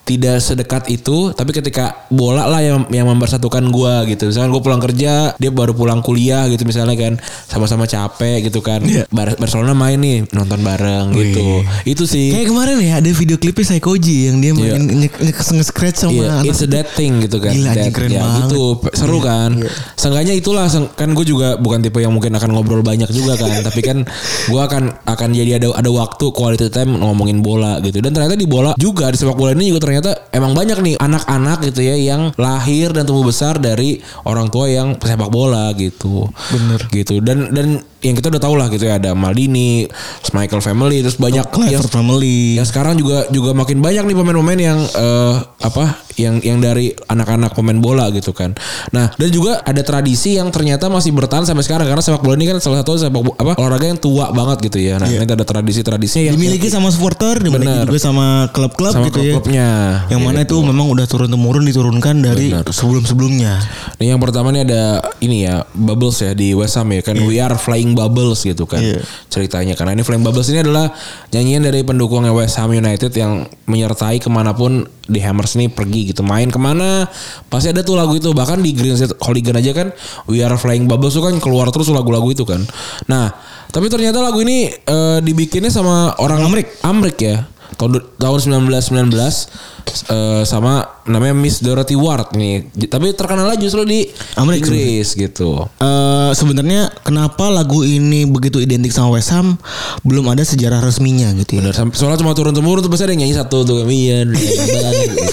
tidak 0.00 0.36
sedekat 0.38 0.88
itu 0.88 1.30
tapi 1.30 1.50
ketika 1.50 2.06
bola 2.08 2.42
lah 2.44 2.58
yang 2.58 2.82
yang 2.88 3.06
mempersatukan 3.06 3.62
gua 3.68 4.02
gitu 4.04 4.26
misalnya 4.26 4.50
gue 4.50 4.60
pulang 4.60 4.80
kerja 4.80 5.12
dia 5.32 5.50
baru 5.50 5.70
pulang 5.70 6.00
kuliah 6.00 6.44
gitu 6.46 6.64
misalnya 6.64 6.94
kan 6.94 7.14
sama-sama 7.46 7.84
capek 7.84 8.42
gitu 8.44 8.58
kan 8.58 8.82
Bar- 9.08 9.36
Barcelona 9.36 9.70
main 9.70 9.96
nih 9.96 10.26
nonton 10.30 10.60
bareng 10.60 11.12
gitu 11.12 11.62
itu 11.84 12.04
sih 12.04 12.32
Kayak 12.32 12.48
kemarin 12.48 12.76
ya 12.80 12.98
ada 12.98 13.10
video 13.10 13.36
klipnya 13.36 13.66
Saikoji 13.68 14.16
yang 14.26 14.38
dia 14.38 14.52
main 14.52 14.82
Iya. 14.82 15.08
nge-scratch 15.30 15.98
sama 16.00 16.12
Iya, 16.12 16.26
anak. 16.32 16.48
it's 16.48 16.60
a 16.60 16.68
that 16.68 16.88
thing 16.90 17.20
gitu 17.20 17.38
kan. 17.38 17.50
Gila, 17.50 17.70
That- 17.70 17.92
keren 17.92 18.10
ya, 18.10 18.20
banget. 18.20 18.40
gitu. 18.46 18.62
Seru 18.92 19.18
kan. 19.20 19.50
Seenggaknya 19.94 20.32
itulah 20.32 20.66
kan 20.90 21.08
gue 21.10 21.24
juga 21.24 21.54
bukan 21.56 21.80
tipe 21.80 21.98
yang 21.98 22.10
mungkin 22.10 22.32
akan 22.32 22.50
ngobrol 22.50 22.80
banyak 22.80 23.08
juga 23.10 23.36
kan. 23.36 23.50
Tapi 23.68 23.80
kan 23.80 23.98
gue 24.46 24.60
akan 24.60 25.04
akan 25.04 25.28
jadi 25.30 25.58
ada 25.58 25.68
ada 25.72 25.90
waktu 25.90 26.24
quality 26.30 26.68
time 26.68 26.96
ngomongin 26.96 27.40
bola 27.40 27.78
gitu. 27.80 28.00
Dan 28.00 28.10
ternyata 28.10 28.34
di 28.34 28.46
bola 28.46 28.72
juga 28.76 29.08
di 29.08 29.16
sepak 29.16 29.34
bola 29.34 29.52
ini 29.52 29.68
juga 29.68 29.80
ternyata 29.82 29.99
emang 30.32 30.52
banyak 30.56 30.78
nih 30.80 30.94
anak-anak 30.96 31.58
gitu 31.68 31.80
ya 31.84 31.96
yang 31.96 32.32
lahir 32.40 32.94
dan 32.94 33.04
tumbuh 33.04 33.28
besar 33.28 33.60
dari 33.60 34.00
orang 34.24 34.48
tua 34.48 34.66
yang 34.70 34.96
sepak 34.96 35.28
bola 35.28 35.72
gitu. 35.76 36.28
Bener. 36.52 36.80
Gitu. 36.88 37.20
Dan 37.20 37.52
dan 37.52 37.84
yang 38.00 38.14
kita 38.16 38.32
udah 38.32 38.42
tahu 38.42 38.54
lah 38.56 38.66
gitu 38.72 38.88
ya 38.88 38.96
ada 38.96 39.12
Maldini, 39.12 39.84
Michael 40.32 40.62
Family 40.64 41.04
terus 41.04 41.20
banyak 41.20 41.44
yang 41.68 41.84
family. 41.84 42.56
yang 42.56 42.66
sekarang 42.66 42.96
juga 42.96 43.28
juga 43.28 43.52
makin 43.52 43.80
banyak 43.80 44.04
nih 44.08 44.16
pemain-pemain 44.16 44.60
yang 44.60 44.78
eh, 44.80 45.34
apa 45.60 46.00
yang 46.16 46.40
yang 46.44 46.60
dari 46.60 46.92
anak-anak 47.08 47.56
pemain 47.56 47.80
bola 47.80 48.12
gitu 48.12 48.36
kan. 48.36 48.52
Nah, 48.92 49.08
dan 49.16 49.28
juga 49.32 49.64
ada 49.64 49.80
tradisi 49.80 50.36
yang 50.36 50.52
ternyata 50.52 50.92
masih 50.92 51.16
bertahan 51.16 51.48
sampai 51.48 51.64
sekarang 51.64 51.88
karena 51.88 52.04
sepak 52.04 52.20
bola 52.20 52.36
ini 52.36 52.44
kan 52.44 52.60
salah 52.60 52.84
satu 52.84 53.00
sepak 53.00 53.22
bo- 53.24 53.36
apa 53.40 53.56
olahraga 53.56 53.88
yang 53.88 54.00
tua 54.00 54.28
banget 54.28 54.68
gitu 54.68 54.78
ya. 54.84 55.00
Nah, 55.00 55.08
ini 55.08 55.24
ada 55.24 55.44
tradisi-tradisi 55.44 56.28
yang 56.28 56.36
Dimiliki 56.36 56.68
sama 56.68 56.92
supporter, 56.92 57.40
dimiliki 57.40 57.64
Bener. 57.64 57.88
juga 57.88 58.00
sama 58.00 58.48
klub-klub 58.52 58.92
sama 58.92 59.08
gitu 59.08 59.20
ya. 59.20 59.32
klub-klubnya. 59.32 59.68
Yang 60.12 60.20
mana 60.20 60.38
itu 60.44 60.56
memang 60.60 60.86
udah 60.92 61.06
turun 61.08 61.28
temurun 61.32 61.64
diturunkan 61.64 62.16
dari 62.20 62.52
sebelum-sebelumnya. 62.52 63.52
Nih 64.00 64.12
yang 64.12 64.20
pertama 64.20 64.52
nih 64.52 64.68
ada 64.68 64.82
ini 65.24 65.48
ya 65.48 65.64
Bubbles 65.72 66.20
ya 66.20 66.36
di 66.36 66.52
West 66.52 66.76
Ham 66.76 66.92
ya 66.92 67.00
kan 67.00 67.16
We 67.16 67.40
Are 67.40 67.56
Flying 67.56 67.89
Bubbles 67.94 68.42
gitu 68.42 68.64
kan 68.64 68.80
Iya. 68.82 69.00
ceritanya. 69.28 69.74
Karena 69.78 69.94
ini 69.96 70.02
Flying 70.02 70.24
Bubbles 70.24 70.48
ini 70.50 70.64
adalah 70.64 70.90
nyanyian 71.30 71.62
dari 71.64 71.80
pendukungnya 71.86 72.34
West 72.34 72.58
Ham 72.58 72.72
United 72.72 73.12
yang 73.14 73.46
menyertai 73.68 74.18
ke 74.18 74.28
mana 74.32 74.56
pun 74.56 74.86
di 75.06 75.18
Hammers 75.22 75.58
ini 75.58 75.70
pergi 75.70 76.14
gitu. 76.14 76.22
Main 76.26 76.50
ke 76.50 76.58
mana 76.58 77.06
pasti 77.50 77.70
ada 77.70 77.82
tuh 77.82 77.98
lagu 77.98 78.16
itu. 78.16 78.30
Bahkan 78.30 78.62
di 78.62 78.74
Green 78.74 78.94
State 78.96 79.18
Hooligan 79.22 79.56
aja 79.58 79.72
kan 79.74 79.88
We 80.26 80.42
Are 80.42 80.56
Flying 80.56 80.90
Bubbles 80.90 81.14
tuh 81.14 81.24
kan 81.26 81.36
keluar 81.38 81.70
terus 81.70 81.90
lagu-lagu 81.90 82.26
itu 82.30 82.42
kan. 82.42 82.62
Nah 83.06 83.30
tapi 83.70 83.86
ternyata 83.86 84.18
lagu 84.18 84.42
ini 84.42 84.66
eh, 84.70 85.18
dibikinnya 85.22 85.70
sama 85.70 86.18
orang 86.18 86.42
Amrik. 86.42 86.82
Amrik 86.82 87.18
ya 87.22 87.46
tahun 87.80 88.04
tahun 88.20 88.38
1919 88.68 89.08
eh, 89.16 90.42
sama 90.44 90.84
namanya 91.08 91.32
Miss 91.32 91.58
Dorothy 91.58 91.96
Ward 91.96 92.36
nih. 92.36 92.68
Tapi 92.86 93.16
terkenal 93.16 93.56
justru 93.56 93.82
di 93.82 94.04
Amerika. 94.36 94.68
Inggris 94.68 95.16
gitu. 95.16 95.64
Eh 95.80 96.30
sebenarnya 96.30 96.92
kenapa 97.00 97.48
lagu 97.48 97.80
ini 97.80 98.28
begitu 98.28 98.60
identik 98.60 98.92
sama 98.92 99.16
West 99.16 99.32
Ham 99.32 99.56
belum 100.04 100.28
ada 100.28 100.44
sejarah 100.44 100.84
resminya 100.84 101.32
gitu 101.34 101.56
ya. 101.56 101.64
Bener. 101.64 101.74
Soalnya 101.90 102.20
cuma 102.20 102.36
turun 102.36 102.52
temurun 102.52 102.84
tuh 102.84 102.92
pasti 102.92 103.08
ada 103.08 103.16
yang 103.16 103.24
nyanyi 103.24 103.34
satu 103.34 103.64
tuh. 103.64 103.88
Iya. 103.88 104.28
gitu. 104.28 105.24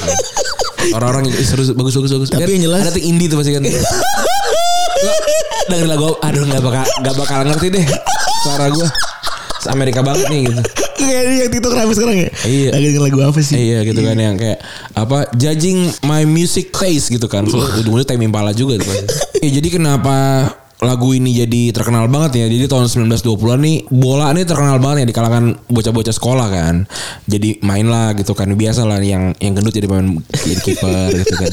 Orang-orang 0.96 1.28
"Ih, 1.28 1.44
seru 1.44 1.68
bagus 1.76 2.00
bagus 2.00 2.12
bagus. 2.16 2.30
Tapi 2.32 2.42
Kan 2.42 2.56
yang 2.56 2.64
jelas- 2.72 2.88
ada 2.88 2.96
ting 2.96 3.04
indie 3.06 3.28
tuh 3.28 3.36
pasti 3.36 3.52
kan. 3.52 3.64
Dengerin 5.68 5.92
lagu 5.92 6.16
aduh 6.24 6.48
nggak 6.48 6.64
bakal 6.64 6.86
nggak 7.04 7.16
bakal 7.20 7.40
ngerti 7.44 7.68
deh 7.76 7.86
suara 8.42 8.72
gue. 8.72 8.88
Amerika 9.70 10.00
banget 10.04 10.28
nih 10.32 10.42
gitu. 10.50 10.62
Kayak 10.98 11.24
yang 11.46 11.50
TikTok 11.52 11.74
rame 11.76 11.94
sekarang 11.94 12.18
ya. 12.18 12.30
Iya. 12.44 12.70
Lagi 12.76 13.00
lagu 13.00 13.20
apa 13.24 13.40
sih? 13.44 13.56
Iya 13.56 13.80
gitu 13.86 14.00
kan 14.04 14.18
yang 14.18 14.36
kayak 14.36 14.60
apa 14.96 15.32
judging 15.36 15.88
my 16.04 16.24
music 16.28 16.74
taste 16.74 17.12
gitu 17.14 17.28
kan. 17.30 17.46
Ujung-ujungnya 17.48 18.06
Tame 18.08 18.26
Impala 18.28 18.52
juga 18.52 18.80
tuh. 18.82 18.92
Iya 19.38 19.62
jadi 19.62 19.70
kenapa 19.70 20.50
lagu 20.78 21.10
ini 21.10 21.34
jadi 21.34 21.74
terkenal 21.74 22.06
banget 22.06 22.38
ya. 22.38 22.46
Jadi 22.46 22.70
tahun 22.70 22.86
1920-an 23.10 23.60
nih 23.60 23.78
bola 23.90 24.30
nih 24.30 24.46
terkenal 24.46 24.78
banget 24.78 25.04
ya 25.04 25.06
di 25.10 25.16
kalangan 25.16 25.44
bocah-bocah 25.68 26.14
sekolah 26.14 26.48
kan. 26.48 26.76
Jadi 27.26 27.62
main 27.66 27.90
lah 27.90 28.14
gitu 28.14 28.38
kan. 28.38 28.50
Biasa 28.54 28.86
lah 28.86 29.02
yang 29.02 29.34
yang 29.42 29.58
gendut 29.58 29.74
jadi 29.74 29.90
pemain 29.90 30.22
jadi 30.30 30.62
kiper 30.62 31.10
gitu 31.18 31.34
kan. 31.34 31.52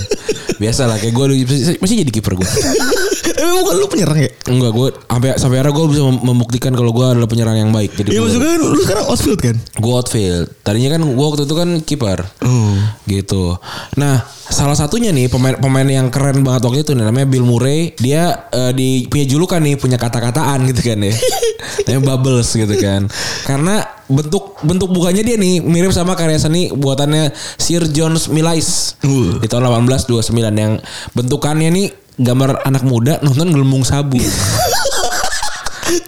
Biasa 0.55 0.83
lah 0.87 0.97
kayak 1.01 1.15
gue 1.17 1.25
masih, 1.49 1.77
masih 1.81 1.97
jadi 2.05 2.13
kiper 2.13 2.37
gue. 2.37 2.45
Tapi 3.35 3.51
bukan 3.51 3.75
lu 3.77 3.87
penyerang 3.89 4.19
ya? 4.21 4.31
Enggak 4.47 4.73
gue 4.73 4.89
sampai 5.09 5.31
sampai 5.37 5.57
akhirnya 5.59 5.75
gue 5.75 5.85
bisa 5.91 6.03
mem- 6.05 6.23
membuktikan 6.23 6.73
kalau 6.73 6.93
gue 6.93 7.03
adalah 7.03 7.27
penyerang 7.27 7.57
yang 7.59 7.71
baik. 7.73 7.97
Jadi 7.97 8.13
Iya 8.13 8.21
maksudnya 8.21 8.51
kan 8.53 8.61
lu 8.63 8.79
sekarang 8.79 9.05
outfield 9.09 9.41
kan? 9.41 9.57
gue 9.57 9.93
outfield. 9.93 10.47
Tadinya 10.61 10.91
kan 10.95 11.03
gue 11.03 11.27
waktu 11.27 11.43
itu 11.45 11.55
kan 11.57 11.69
kiper. 11.81 12.19
Oh. 12.45 12.77
Gitu. 13.05 13.57
Nah, 13.97 14.23
salah 14.47 14.77
satunya 14.77 15.11
nih 15.11 15.27
pemain 15.27 15.57
pemain 15.59 15.85
yang 15.85 16.09
keren 16.09 16.45
banget 16.45 16.63
waktu 16.63 16.81
itu 16.85 16.93
namanya 16.95 17.27
Bill 17.27 17.45
Murray. 17.45 17.97
Dia 17.99 18.49
eh, 18.49 18.73
di 18.73 19.09
punya 19.15 19.31
julukan 19.31 19.63
nih, 19.63 19.79
punya 19.79 19.95
kata-kataan 19.95 20.67
gitu 20.67 20.83
kan 20.83 20.99
ya. 20.99 21.15
namanya 21.87 22.19
Bubbles 22.19 22.51
gitu 22.51 22.75
kan. 22.83 23.07
Karena 23.47 23.87
bentuk 24.11 24.59
bentuk 24.67 24.91
bukannya 24.91 25.23
dia 25.23 25.39
nih 25.39 25.63
mirip 25.63 25.95
sama 25.95 26.19
karya 26.19 26.43
seni 26.43 26.75
buatannya 26.75 27.31
Sir 27.55 27.87
John 27.95 28.19
Millais 28.35 28.99
Uh. 29.07 29.39
di 29.39 29.47
tahun 29.47 29.71
1829 29.87 30.35
yang 30.59 30.83
bentukannya 31.15 31.71
nih 31.71 31.87
gambar 32.19 32.67
anak 32.67 32.83
muda 32.83 33.23
nonton 33.23 33.55
gelembung 33.55 33.87
sabu. 33.87 34.19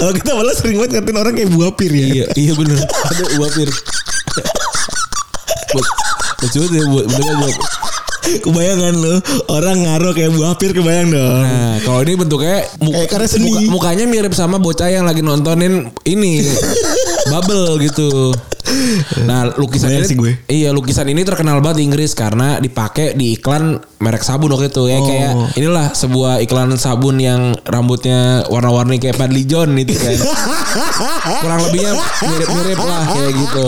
Kalau 0.00 0.12
kita 0.16 0.32
malah 0.34 0.56
sering 0.56 0.82
banget 0.82 0.98
ngatain 0.98 1.18
orang 1.20 1.34
kayak 1.36 1.52
buah 1.52 1.70
pir 1.76 1.92
ya. 1.92 2.06
iya, 2.10 2.24
iya 2.34 2.52
bener. 2.56 2.80
Ada 2.80 3.24
uapir. 3.38 3.68
Buat 5.76 5.86
lucu 6.36 6.58
banget 6.62 6.72
ya 6.78 6.84
buat 6.92 7.06
bener 7.08 7.34
buat 7.40 7.56
Kebayangan 8.44 8.94
lu 8.94 9.14
orang 9.48 9.76
ngaruh 9.80 10.12
kayak 10.12 10.32
buah 10.32 10.54
pir 10.54 10.72
kebayang 10.72 11.10
dong. 11.10 11.42
Nah, 11.42 11.78
kalau 11.80 12.00
ini 12.00 12.14
bentuknya 12.14 12.56
mu- 12.78 12.92
Kayak 12.92 13.08
karya 13.08 13.28
seni. 13.28 13.46
muka- 13.46 13.66
mukanya 13.68 14.04
mirip 14.04 14.32
sama 14.32 14.56
bocah 14.56 14.88
yang 14.88 15.04
lagi 15.04 15.20
nontonin 15.20 15.90
ini 16.02 16.42
bubble 17.30 17.78
gitu. 17.80 18.32
Nah 19.22 19.52
lukisan 19.52 19.90
ini 19.90 20.04
sih 20.04 20.14
gue. 20.14 20.32
iya 20.46 20.70
lukisan 20.70 21.06
ini 21.06 21.22
terkenal 21.22 21.58
banget 21.58 21.80
di 21.80 21.84
Inggris 21.86 22.12
karena 22.12 22.58
dipakai 22.58 23.12
di 23.12 23.34
iklan 23.34 23.76
merek 23.96 24.20
sabun 24.20 24.50
waktu 24.50 24.68
itu 24.68 24.82
ya 24.86 24.96
Oh. 24.96 25.04
kayak 25.04 25.32
inilah 25.54 25.86
sebuah 25.92 26.40
iklan 26.40 26.74
sabun 26.74 27.16
yang 27.16 27.54
rambutnya 27.62 28.16
warna-warni 28.46 28.96
kayak 28.96 29.16
Padley 29.16 29.44
John 29.44 29.74
itu 29.74 29.92
kan 29.92 30.12
kurang 31.42 31.60
lebihnya 31.62 31.92
mirip-mirip 32.22 32.78
lah 32.78 33.02
kayak 33.08 33.32
gitu. 33.34 33.66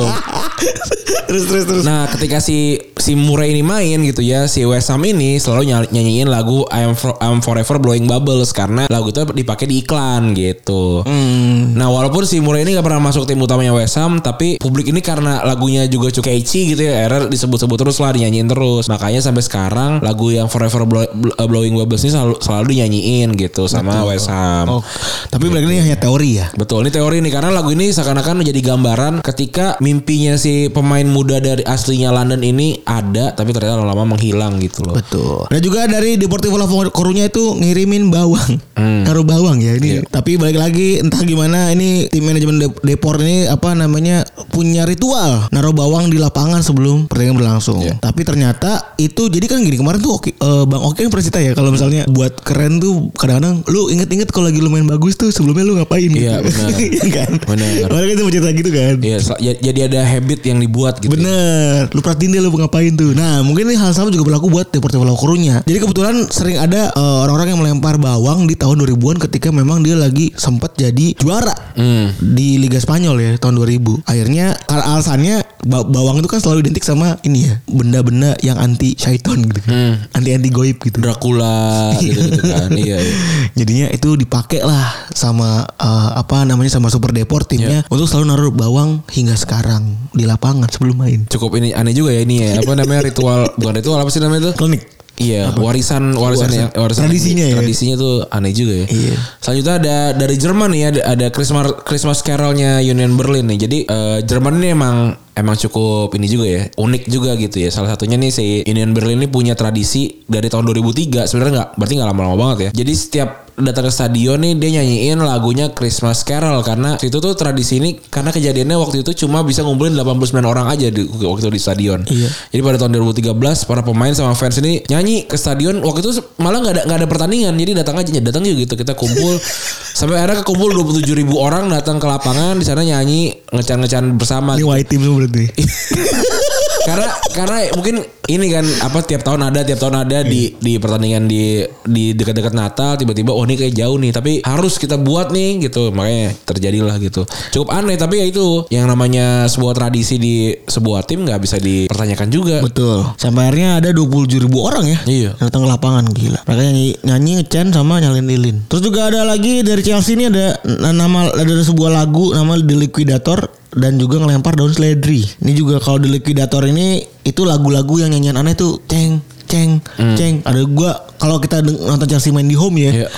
terus 1.24 1.44
terus 1.44 1.64
terus. 1.64 1.82
Nah 1.82 2.08
ketika 2.08 2.38
si 2.38 2.80
si 2.96 3.12
Murray 3.12 3.52
ini 3.52 3.60
main 3.60 4.00
gitu 4.02 4.20
ya 4.20 4.44
si 4.46 4.64
West 4.64 4.88
Ham 4.88 5.02
ini 5.02 5.36
selalu 5.36 5.62
ny- 5.66 5.90
nyanyiin 5.90 6.26
lagu 6.26 6.64
I 6.66 6.82
am, 6.82 6.94
For- 6.94 7.16
I'm 7.18 7.38
Forever 7.38 7.76
Blowing 7.78 8.04
Bubbles 8.04 8.50
karena 8.50 8.88
lagu 8.88 9.10
itu 9.10 9.22
dipakai 9.26 9.64
di 9.64 9.80
iklan 9.80 10.32
gitu. 10.32 11.04
Hmm. 11.04 11.72
Nah 11.74 11.86
walaupun 11.86 12.24
si 12.24 12.40
Murray 12.40 12.64
ini 12.64 12.72
gak 12.72 12.82
pernah 12.82 13.00
masuk 13.02 13.24
tim 13.24 13.38
utamanya 13.38 13.70
West 13.70 13.94
Ham 13.94 14.18
tapi 14.18 14.56
publik 14.58 14.87
ini 14.88 15.00
karena 15.00 15.40
lagunya 15.42 15.84
juga 15.84 16.08
cukup 16.08 16.26
catchy 16.28 16.72
gitu 16.72 16.82
ya 16.82 17.04
akhirnya 17.04 17.28
disebut-sebut 17.28 17.76
terus 17.76 17.96
lah 17.98 18.10
dinyanyiin 18.10 18.46
terus 18.46 18.84
makanya 18.86 19.20
sampai 19.20 19.40
sekarang 19.40 20.00
lagu 20.00 20.28
yang 20.28 20.48
Forever 20.48 20.84
Blow- 20.84 21.10
Blow- 21.10 21.36
Blowing 21.38 21.74
Bubbles 21.74 22.02
ini 22.02 22.12
selalu, 22.12 22.34
selalu 22.38 22.64
dinyanyiin 22.70 23.28
gitu 23.34 23.64
sama 23.66 24.04
West 24.04 24.28
Ham. 24.28 24.66
Oh, 24.68 24.82
tapi 25.28 25.48
balik 25.48 25.66
ini 25.66 25.80
hanya 25.80 25.98
teori 25.98 26.38
ya. 26.38 26.46
Betul, 26.54 26.84
ini 26.84 26.92
teori 26.92 27.18
nih 27.18 27.32
karena 27.32 27.50
lagu 27.50 27.72
ini 27.72 27.88
seakan-akan 27.88 28.44
menjadi 28.44 28.60
gambaran 28.62 29.12
ketika 29.20 29.74
mimpinya 29.80 30.36
si 30.36 30.68
pemain 30.68 31.04
muda 31.04 31.40
dari 31.40 31.64
aslinya 31.64 32.12
London 32.12 32.40
ini 32.40 32.84
ada 32.84 33.32
tapi 33.32 33.50
ternyata 33.50 33.80
lama-lama 33.80 34.14
menghilang 34.14 34.60
gitu 34.60 34.84
loh. 34.84 34.94
Betul. 34.94 35.48
Dan 35.48 35.60
juga 35.60 35.88
dari 35.88 36.14
Deportivo 36.14 36.54
La 36.54 36.68
Coruña 36.68 37.26
itu 37.26 37.56
ngirimin 37.56 38.12
bawang. 38.12 38.52
Hmm. 38.78 39.02
Taruh 39.02 39.26
bawang 39.26 39.58
ya 39.58 39.74
ini. 39.74 39.98
Iya. 39.98 40.00
Tapi 40.06 40.38
balik 40.38 40.60
lagi 40.60 41.00
entah 41.00 41.24
gimana 41.24 41.72
ini 41.72 42.06
tim 42.06 42.22
manajemen 42.22 42.60
De- 42.60 42.78
Deport 42.84 43.18
ini 43.18 43.48
apa 43.48 43.74
namanya 43.74 44.22
punya 44.52 44.77
ritual 44.84 45.48
naruh 45.48 45.72
bawang 45.72 46.06
di 46.06 46.16
lapangan 46.16 46.60
sebelum 46.60 47.06
pertandingan 47.06 47.34
berlangsung. 47.36 47.80
Iya. 47.80 47.96
Tapi 47.96 48.20
ternyata 48.22 48.94
itu 48.96 49.26
jadi 49.26 49.46
kan 49.46 49.58
gini 49.58 49.74
kemarin 49.74 49.98
tuh 49.98 50.14
Oki, 50.14 50.30
eh, 50.32 50.64
Bang 50.64 50.82
Oki 50.84 51.00
yang 51.00 51.10
pernah 51.10 51.24
cerita 51.24 51.40
ya 51.40 51.52
kalau 51.52 51.70
misalnya 51.70 52.04
buat 52.06 52.36
keren 52.38 52.78
tuh 52.78 53.08
kadang-kadang 53.12 53.62
lu 53.66 53.88
inget-inget 53.88 54.28
kalau 54.28 54.46
lagi 54.46 54.58
lu 54.58 54.68
main 54.68 54.84
bagus 54.84 55.14
tuh 55.14 55.30
sebelumnya 55.30 55.64
lu 55.64 55.74
ngapain 55.76 56.04
Iya, 56.04 56.38
gitu. 56.38 56.46
benar. 56.46 56.68
Iya 56.98 57.06
kan? 57.08 57.30
Benar. 57.40 57.86
Kemarin 57.88 58.06
kan 58.06 58.16
itu 58.16 58.24
cerita 58.30 58.50
gitu 58.52 58.70
kan. 58.70 58.94
Iya, 58.98 59.18
ya- 59.38 59.58
jadi 59.62 59.80
ada 59.86 60.00
habit 60.04 60.40
yang 60.42 60.58
dibuat 60.58 60.98
gitu. 60.98 61.10
Bener, 61.10 61.88
lu 61.88 62.00
perhatiin 62.00 62.30
deh 62.30 62.40
lu 62.40 62.50
ngapain 62.50 62.92
tuh. 62.92 63.14
Nah, 63.14 63.40
mungkin 63.40 63.64
ini 63.64 63.76
hal 63.76 63.90
sama 63.90 64.08
juga 64.08 64.26
berlaku 64.26 64.48
buat 64.48 64.68
Deportivo 64.68 65.02
La 65.02 65.14
Coruña. 65.14 65.62
Jadi 65.62 65.78
kebetulan 65.78 66.26
sering 66.28 66.58
ada 66.58 66.90
eh, 66.90 67.18
orang-orang 67.22 67.48
yang 67.48 67.60
melempar 67.60 67.96
bawang 67.96 68.44
di 68.44 68.54
tahun 68.54 68.80
2000-an 68.80 69.16
ketika 69.20 69.48
memang 69.48 69.80
dia 69.80 69.94
lagi 69.94 70.34
sempat 70.34 70.74
jadi 70.74 71.14
juara 71.14 71.54
Hmm. 71.72 72.10
di 72.18 72.58
Liga 72.58 72.76
Spanyol 72.76 73.16
ya 73.16 73.32
tahun 73.36 73.54
2000. 73.56 74.02
Akhirnya 74.02 74.58
al- 74.68 74.86
alasannya 74.86 75.36
ba- 75.60 75.82
bawang 75.82 76.18
itu 76.18 76.28
kan 76.28 76.38
selalu 76.38 76.62
identik 76.62 76.80
sama 76.82 77.16
ini 77.22 77.44
ya, 77.44 77.58
benda-benda 77.64 78.36
yang 78.40 78.56
anti 78.56 78.94
syaiton 78.94 79.44
gitu 79.44 79.60
kan. 79.60 79.70
Hmm. 79.70 79.94
Anti-anti 80.12 80.48
goib 80.48 80.76
gitu. 80.78 81.00
Dracula 81.00 81.92
gitu, 81.98 82.20
gitu 82.20 82.42
kan. 82.44 82.68
Iya, 82.78 82.96
iya. 82.96 83.16
Jadinya 83.54 83.86
itu 83.88 84.14
dipakai 84.14 84.60
lah 84.60 84.84
sama 85.10 85.64
eh, 85.64 86.10
apa 86.14 86.44
namanya 86.44 86.68
sama 86.70 86.88
Super 86.88 87.10
Deport 87.10 87.46
timnya 87.46 87.80
Iya. 87.80 87.88
untuk 87.88 88.06
selalu 88.06 88.24
naruh 88.28 88.52
bawang 88.52 89.02
hingga 89.08 89.34
sekarang 89.34 89.96
di 90.10 90.24
lapangan 90.24 90.68
sebelum 90.68 90.96
main. 90.96 91.20
Cukup 91.26 91.56
ini 91.56 91.72
aneh 91.72 91.92
juga 91.92 92.12
ya 92.12 92.22
ini 92.22 92.36
ya. 92.38 92.60
Apa 92.60 92.72
namanya 92.74 93.02
ritual 93.04 93.48
bukan 93.54 93.74
ritual 93.74 93.98
apa 93.98 94.08
sih 94.08 94.20
namanya 94.20 94.40
itu? 94.44 94.52
Klinik. 94.54 94.82
Iya, 95.18 95.50
warisan 95.58 96.14
warisan 96.14 96.50
yang 96.54 96.70
warisan 96.78 97.10
Tradisinya 97.10 97.44
ya. 97.50 97.56
Tradisinya 97.58 97.94
tuh 97.98 98.14
aneh 98.30 98.54
juga 98.54 98.74
ya. 98.82 98.86
Iya. 98.86 99.14
Selanjutnya 99.42 99.74
ada 99.82 99.96
dari 100.14 100.36
Jerman 100.38 100.68
nih 100.70 100.82
ada 100.94 101.00
ada 101.10 101.26
Christmas 101.34 101.66
Christmas 101.82 102.22
Carolnya 102.22 102.78
Union 102.78 103.18
Berlin 103.18 103.50
nih. 103.50 103.58
Jadi 103.66 103.78
eh, 103.84 104.18
Jerman 104.22 104.62
ini 104.62 104.68
emang 104.72 104.96
emang 105.38 105.54
cukup 105.54 106.10
ini 106.18 106.26
juga 106.26 106.46
ya 106.46 106.62
unik 106.74 107.02
juga 107.06 107.38
gitu 107.38 107.62
ya. 107.62 107.70
Salah 107.70 107.94
satunya 107.94 108.18
nih 108.18 108.30
si 108.34 108.66
Union 108.66 108.90
Berlin 108.90 109.22
ini 109.22 109.30
punya 109.30 109.54
tradisi 109.54 110.26
dari 110.26 110.50
tahun 110.50 110.66
2003 110.74 111.30
sebenarnya 111.30 111.52
nggak 111.54 111.68
berarti 111.78 111.94
nggak 111.94 112.08
lama-lama 112.10 112.36
banget 112.36 112.58
ya. 112.58 112.70
Jadi 112.82 112.92
setiap 112.92 113.30
datang 113.58 113.90
ke 113.90 113.92
stadion 113.92 114.38
nih 114.38 114.54
dia 114.54 114.70
nyanyiin 114.78 115.18
lagunya 115.18 115.74
Christmas 115.74 116.22
Carol 116.22 116.62
karena 116.62 116.94
itu 117.02 117.18
tuh 117.18 117.34
tradisi 117.34 117.82
ini 117.82 117.98
karena 118.06 118.30
kejadiannya 118.30 118.76
waktu 118.78 119.02
itu 119.02 119.26
cuma 119.26 119.42
bisa 119.42 119.66
ngumpulin 119.66 119.98
89 119.98 120.30
orang 120.46 120.70
aja 120.70 120.86
di, 120.94 121.02
waktu 121.10 121.42
itu 121.42 121.50
di 121.50 121.60
stadion. 121.60 122.00
Iya. 122.06 122.28
Jadi 122.54 122.62
pada 122.62 122.76
tahun 122.78 122.94
2013 123.18 123.34
para 123.66 123.82
pemain 123.82 124.14
sama 124.14 124.38
fans 124.38 124.62
ini 124.62 124.86
nyanyi 124.86 125.26
ke 125.26 125.34
stadion 125.34 125.82
waktu 125.82 126.06
itu 126.06 126.22
malah 126.38 126.62
nggak 126.62 126.74
ada 126.78 126.82
nggak 126.86 126.98
ada 127.02 127.08
pertandingan 127.10 127.54
jadi 127.58 127.82
datang 127.82 127.98
aja 127.98 128.10
datang 128.22 128.42
juga 128.46 128.56
gitu 128.62 128.74
kita 128.78 128.94
kumpul 128.94 129.34
sampai 129.98 130.14
akhirnya 130.22 130.46
kekumpul 130.46 130.70
27 130.94 131.02
ribu 131.18 131.42
orang 131.42 131.66
datang 131.66 131.98
ke 131.98 132.06
lapangan 132.06 132.54
di 132.54 132.64
sana 132.66 132.86
nyanyi 132.86 133.34
ngecan-ngecan 133.50 134.14
bersama 134.14 134.54
Ini 134.54 134.64
white 134.66 134.88
team 134.88 135.02
semua 135.02 135.26
berarti. 135.30 135.62
karena 136.86 137.08
karena 137.34 137.58
mungkin 137.74 137.96
ini 138.28 138.46
kan 138.52 138.64
apa 138.84 139.00
tiap 139.02 139.24
tahun 139.24 139.48
ada 139.48 139.64
tiap 139.64 139.80
tahun 139.80 140.04
ada 140.04 140.20
di 140.20 140.52
di 140.60 140.76
pertandingan 140.76 141.24
di 141.24 141.64
di 141.88 142.12
dekat-dekat 142.12 142.52
Natal 142.52 143.00
tiba-tiba 143.00 143.32
oh 143.32 143.42
ini 143.48 143.56
kayak 143.56 143.74
jauh 143.74 143.96
nih 143.96 144.12
tapi 144.12 144.44
harus 144.44 144.76
kita 144.76 145.00
buat 145.00 145.32
nih 145.32 145.66
gitu 145.66 145.90
makanya 145.90 146.36
terjadilah 146.44 146.96
gitu 147.00 147.24
cukup 147.56 147.72
aneh 147.72 147.96
tapi 147.96 148.20
ya 148.20 148.26
itu 148.28 148.68
yang 148.68 148.84
namanya 148.84 149.48
sebuah 149.48 149.72
tradisi 149.72 150.20
di 150.20 150.52
sebuah 150.68 151.08
tim 151.08 151.24
nggak 151.24 151.40
bisa 151.40 151.56
dipertanyakan 151.56 152.28
juga 152.28 152.60
Betul. 152.60 153.00
Sampai 153.16 153.48
akhirnya 153.48 153.80
ada 153.80 153.90
27 153.90 154.44
ribu 154.44 154.60
orang 154.60 154.84
ya. 154.84 154.98
Iya. 155.08 155.30
Datang 155.40 155.64
ke 155.64 155.68
lapangan 155.72 156.04
gila. 156.12 156.40
Mereka 156.44 156.62
nyanyi 156.68 156.86
nyanyi 157.02 157.30
ngecen 157.40 157.66
sama 157.72 157.98
nyalin 157.98 158.26
lilin. 158.28 158.56
Terus 158.68 158.82
juga 158.84 159.08
ada 159.08 159.24
lagi 159.24 159.64
dari 159.64 159.80
Chelsea 159.80 160.14
ini 160.18 160.28
ada 160.28 160.60
nama 160.92 161.32
ada 161.32 161.54
sebuah 161.64 161.90
lagu 161.90 162.36
nama 162.36 162.60
The 162.60 162.76
Liquidator 162.76 163.48
dan 163.72 163.96
juga 164.00 164.20
ngelempar 164.20 164.56
daun 164.56 164.72
seledri. 164.72 165.24
Ini 165.24 165.52
juga 165.56 165.80
kalau 165.80 165.96
The 166.00 166.10
Liquidator 166.20 166.67
ini 166.72 167.04
itu 167.24 167.42
lagu-lagu 167.44 168.00
yang 168.00 168.10
nyanyian 168.12 168.36
aneh 168.40 168.56
tuh 168.56 168.80
ceng 168.88 169.20
ceng 169.48 169.80
ceng. 170.14 170.34
Ada 170.44 170.60
gua 170.68 171.08
kalau 171.16 171.40
kita 171.40 171.64
nonton 171.64 172.06
Chelsea 172.06 172.30
main 172.30 172.46
di 172.46 172.54
home 172.54 172.78
ya. 172.78 172.90
Hmm. 172.92 173.00
Iya. 173.02 173.08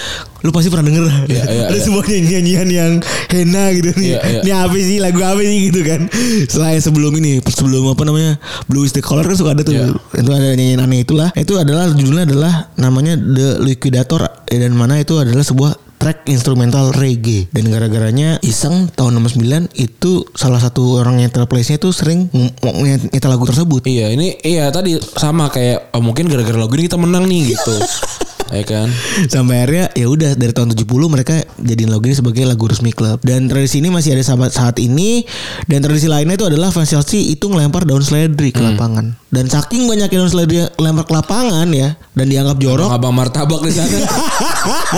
Lu 0.40 0.48
pasti 0.56 0.72
pernah 0.72 0.88
denger 0.88 1.04
Iya, 1.28 1.44
iya, 1.52 1.64
Ada 1.68 1.76
iya. 1.76 1.84
sebuah 1.84 2.04
nyanyian 2.08 2.68
yang 2.70 2.92
hena 3.28 3.64
gitu 3.76 3.90
nih. 3.98 4.10
Iya, 4.16 4.20
iya. 4.24 4.40
Ini 4.40 4.52
apa 4.56 4.76
sih 4.78 4.96
lagu 5.02 5.20
apa 5.20 5.40
sih 5.42 5.58
gitu 5.68 5.80
kan. 5.84 6.00
Selain 6.48 6.80
sebelum 6.80 7.12
ini 7.20 7.44
sebelum 7.44 7.92
apa 7.92 8.02
namanya 8.06 8.40
Blue 8.70 8.86
is 8.86 8.94
the 8.96 9.02
color 9.04 9.26
kan 9.26 9.36
suka 9.36 9.52
ada 9.52 9.66
tuh. 9.66 9.74
Iya. 9.74 9.92
Itu 10.16 10.30
ada 10.32 10.46
nyanyian 10.54 10.80
aneh 10.80 11.04
itulah. 11.04 11.28
Itu 11.36 11.58
adalah 11.60 11.92
judulnya 11.92 12.24
adalah 12.30 12.72
namanya 12.78 13.18
The 13.18 13.60
Liquidator 13.60 14.24
dan 14.48 14.72
mana 14.72 15.02
itu 15.02 15.18
adalah 15.18 15.44
sebuah 15.44 15.89
track 16.00 16.24
instrumental 16.32 16.96
reggae 16.96 17.44
dan 17.52 17.68
gara-garanya 17.68 18.40
iseng 18.40 18.88
tahun 18.96 19.20
69 19.20 19.68
itu 19.76 20.24
salah 20.32 20.56
satu 20.56 21.04
orang 21.04 21.20
yang 21.20 21.28
terplace-nya 21.28 21.76
itu 21.76 21.92
sering 21.92 22.32
ng- 22.32 22.56
ng- 22.64 23.12
nyetel 23.12 23.28
lagu 23.28 23.44
tersebut. 23.44 23.84
Iya 23.84 24.16
ini 24.16 24.40
iya 24.40 24.72
tadi 24.72 24.96
sama 24.96 25.52
kayak 25.52 25.92
oh, 25.92 26.00
mungkin 26.00 26.32
gara-gara 26.32 26.56
lagu 26.56 26.72
ini 26.72 26.88
kita 26.88 26.96
menang 26.96 27.28
nih 27.28 27.52
gitu. 27.52 27.76
ya 28.50 28.64
kan? 28.66 28.90
Sampai 29.30 29.62
akhirnya 29.62 29.86
ya 29.94 30.06
udah 30.10 30.34
dari 30.34 30.50
tahun 30.50 30.74
70 30.74 30.86
mereka 31.06 31.34
jadiin 31.62 31.90
lagu 31.90 32.04
ini 32.06 32.16
sebagai 32.18 32.42
lagu 32.46 32.66
resmi 32.66 32.90
klub. 32.90 33.22
Dan 33.22 33.46
tradisi 33.46 33.78
ini 33.78 33.88
masih 33.90 34.18
ada 34.18 34.22
sahabat 34.26 34.50
saat 34.50 34.76
ini 34.82 35.22
dan 35.70 35.82
tradisi 35.82 36.10
lainnya 36.10 36.34
itu 36.34 36.46
adalah 36.46 36.74
fans 36.74 36.90
Chelsea 36.90 37.30
itu 37.30 37.46
ngelempar 37.46 37.86
daun 37.86 38.02
seledri 38.02 38.50
ke 38.50 38.58
lapangan. 38.58 39.14
Dan 39.30 39.46
saking 39.46 39.86
banyaknya 39.86 40.18
daun 40.18 40.30
seledri 40.30 40.66
lempar 40.78 41.06
ke 41.06 41.14
lapangan 41.14 41.70
ya 41.70 41.94
dan 42.18 42.26
dianggap 42.26 42.58
jorok 42.58 42.90
Abang 42.90 43.14
martabak 43.14 43.62
di 43.62 43.72
sana. 43.72 44.02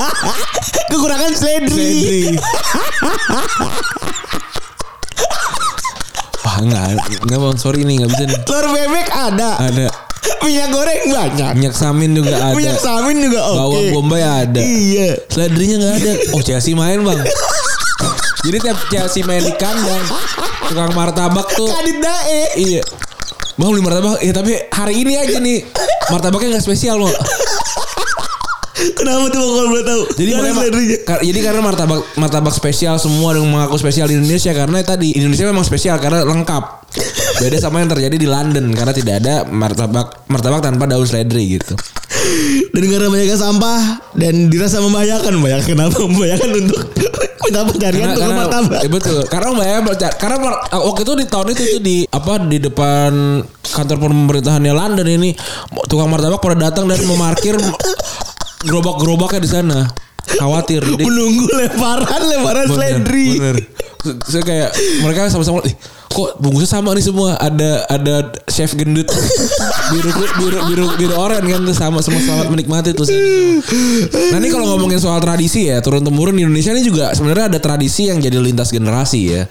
kekurangan 0.93 1.33
seledri. 1.37 1.73
Sedri. 1.73 2.23
Wah 6.43 6.59
enggak, 6.59 6.99
enggak 7.23 7.39
bang, 7.39 7.57
sorry 7.57 7.87
nih 7.87 8.03
enggak 8.03 8.11
bisa 8.19 8.25
nih. 8.27 8.39
Telur 8.43 8.67
bebek 8.75 9.09
ada. 9.15 9.63
Ada 9.63 10.12
Minyak 10.43 10.69
goreng 10.75 11.03
banyak. 11.11 11.53
minyak 11.59 11.75
samin 11.75 12.11
juga 12.15 12.35
ada. 12.39 12.55
Minyak 12.55 12.79
samin 12.79 13.17
juga 13.23 13.41
oke. 13.47 13.59
Bawang 13.59 13.87
bombay 13.95 14.23
ada. 14.23 14.61
Iya. 14.63 15.19
Seledrinya 15.31 15.77
nggak 15.79 15.95
ada. 16.03 16.13
Oh 16.35 16.43
Chelsea 16.43 16.75
main 16.75 17.03
bang. 17.03 17.21
Jadi 18.43 18.57
tiap 18.59 18.79
Chelsea 18.91 19.23
main 19.23 19.43
di 19.43 19.55
kandang, 19.55 20.03
tukang 20.67 20.91
martabak 20.99 21.47
tuh. 21.55 21.71
Kadit 21.71 21.99
dae. 22.03 22.43
Iya. 22.59 22.83
Bang 23.55 23.71
beli 23.71 23.83
martabak. 23.83 24.19
Iya 24.19 24.33
tapi 24.35 24.53
hari 24.71 24.95
ini 25.03 25.13
aja 25.15 25.39
nih 25.39 25.63
martabaknya 26.11 26.59
nggak 26.59 26.65
spesial 26.67 26.99
loh. 26.99 27.13
Kenapa 28.93 29.27
tuh 29.29 29.41
kalau 29.41 29.69
boleh 29.69 29.85
tahu? 29.85 30.03
Jadi 30.13 30.31
Karena 30.33 30.51
kar- 31.01 31.23
jadi 31.23 31.39
karena 31.41 31.61
martabak 31.61 32.01
martabak 32.15 32.51
spesial 32.51 32.97
semua 32.97 33.33
yang 33.33 33.47
mengaku 33.47 33.77
spesial 33.77 34.07
di 34.07 34.17
Indonesia 34.17 34.51
karena 34.51 34.79
tadi 34.81 35.15
Indonesia 35.15 35.47
memang 35.47 35.63
spesial 35.63 35.97
karena 35.97 36.23
lengkap. 36.23 36.83
Beda 37.35 37.57
sama 37.59 37.81
yang 37.81 37.89
terjadi 37.89 38.17
di 38.17 38.27
London 38.27 38.69
karena 38.71 38.93
tidak 38.93 39.15
ada 39.19 39.35
martabak 39.45 40.27
martabak 40.27 40.61
tanpa 40.61 40.85
daun 40.85 41.03
seledri 41.03 41.57
gitu. 41.57 41.73
Dan 42.71 42.83
karena 42.87 43.09
banyaknya 43.09 43.35
sampah 43.35 43.81
dan 44.13 44.47
dirasa 44.47 44.79
membahayakan, 44.79 45.33
membahayakan 45.35 45.67
kenapa? 45.67 45.97
Membahayakan 45.99 46.51
untuk 46.55 46.81
minta 47.43 47.61
pencarian 47.65 48.07
untuk 48.11 48.31
martabak. 48.31 48.81
eh, 48.81 48.91
betul. 48.91 49.19
Karena 49.27 49.49
berca- 49.81 50.15
karena 50.15 50.37
mar- 50.39 50.61
waktu 50.71 51.01
itu 51.03 51.13
di 51.15 51.27
tahun 51.27 51.47
itu 51.51 51.63
itu 51.65 51.79
di 51.81 51.97
apa 52.07 52.33
di 52.41 52.59
depan 52.61 53.13
kantor 53.65 53.97
pemerintahannya 53.99 54.71
London 54.71 55.09
ini 55.09 55.31
tukang 55.89 56.07
martabak 56.07 56.39
pada 56.39 56.57
datang 56.63 56.87
dan 56.87 57.01
memarkir 57.03 57.57
gerobak-gerobaknya 58.67 59.41
di 59.43 59.51
sana. 59.51 59.81
Khawatir 60.23 60.87
jadi 60.87 61.03
Menunggu 61.11 61.51
lemparan 61.51 62.23
lemparan 62.31 62.67
seledri. 62.71 63.43
Bener. 63.43 63.57
Saya 64.27 64.43
kayak 64.43 64.71
mereka 65.03 65.31
sama-sama 65.31 65.63
"Ih, 65.63 65.75
kok 66.11 66.39
bungkusnya 66.43 66.71
sama 66.79 66.91
nih 66.95 67.07
semua. 67.07 67.39
Ada 67.39 67.87
ada 67.87 68.15
chef 68.51 68.75
gendut 68.75 69.07
biru 69.95 70.11
biru 70.39 70.59
biru 70.67 70.87
biru 70.99 71.15
oranye 71.15 71.55
kan 71.55 71.63
tuh 71.63 71.75
sama 71.75 71.99
semua 72.03 72.19
selamat 72.23 72.51
menikmati 72.51 72.95
tuh. 72.95 73.07
Nah 74.31 74.39
ini 74.43 74.49
kalau 74.51 74.75
ngomongin 74.75 74.99
soal 74.99 75.23
tradisi 75.23 75.71
ya 75.71 75.79
turun 75.83 76.03
temurun 76.03 76.35
di 76.35 76.43
Indonesia 76.47 76.75
ini 76.75 76.83
juga 76.83 77.15
sebenarnya 77.15 77.55
ada 77.55 77.59
tradisi 77.63 78.11
yang 78.11 78.19
jadi 78.19 78.39
lintas 78.43 78.75
generasi 78.75 79.21
ya. 79.27 79.43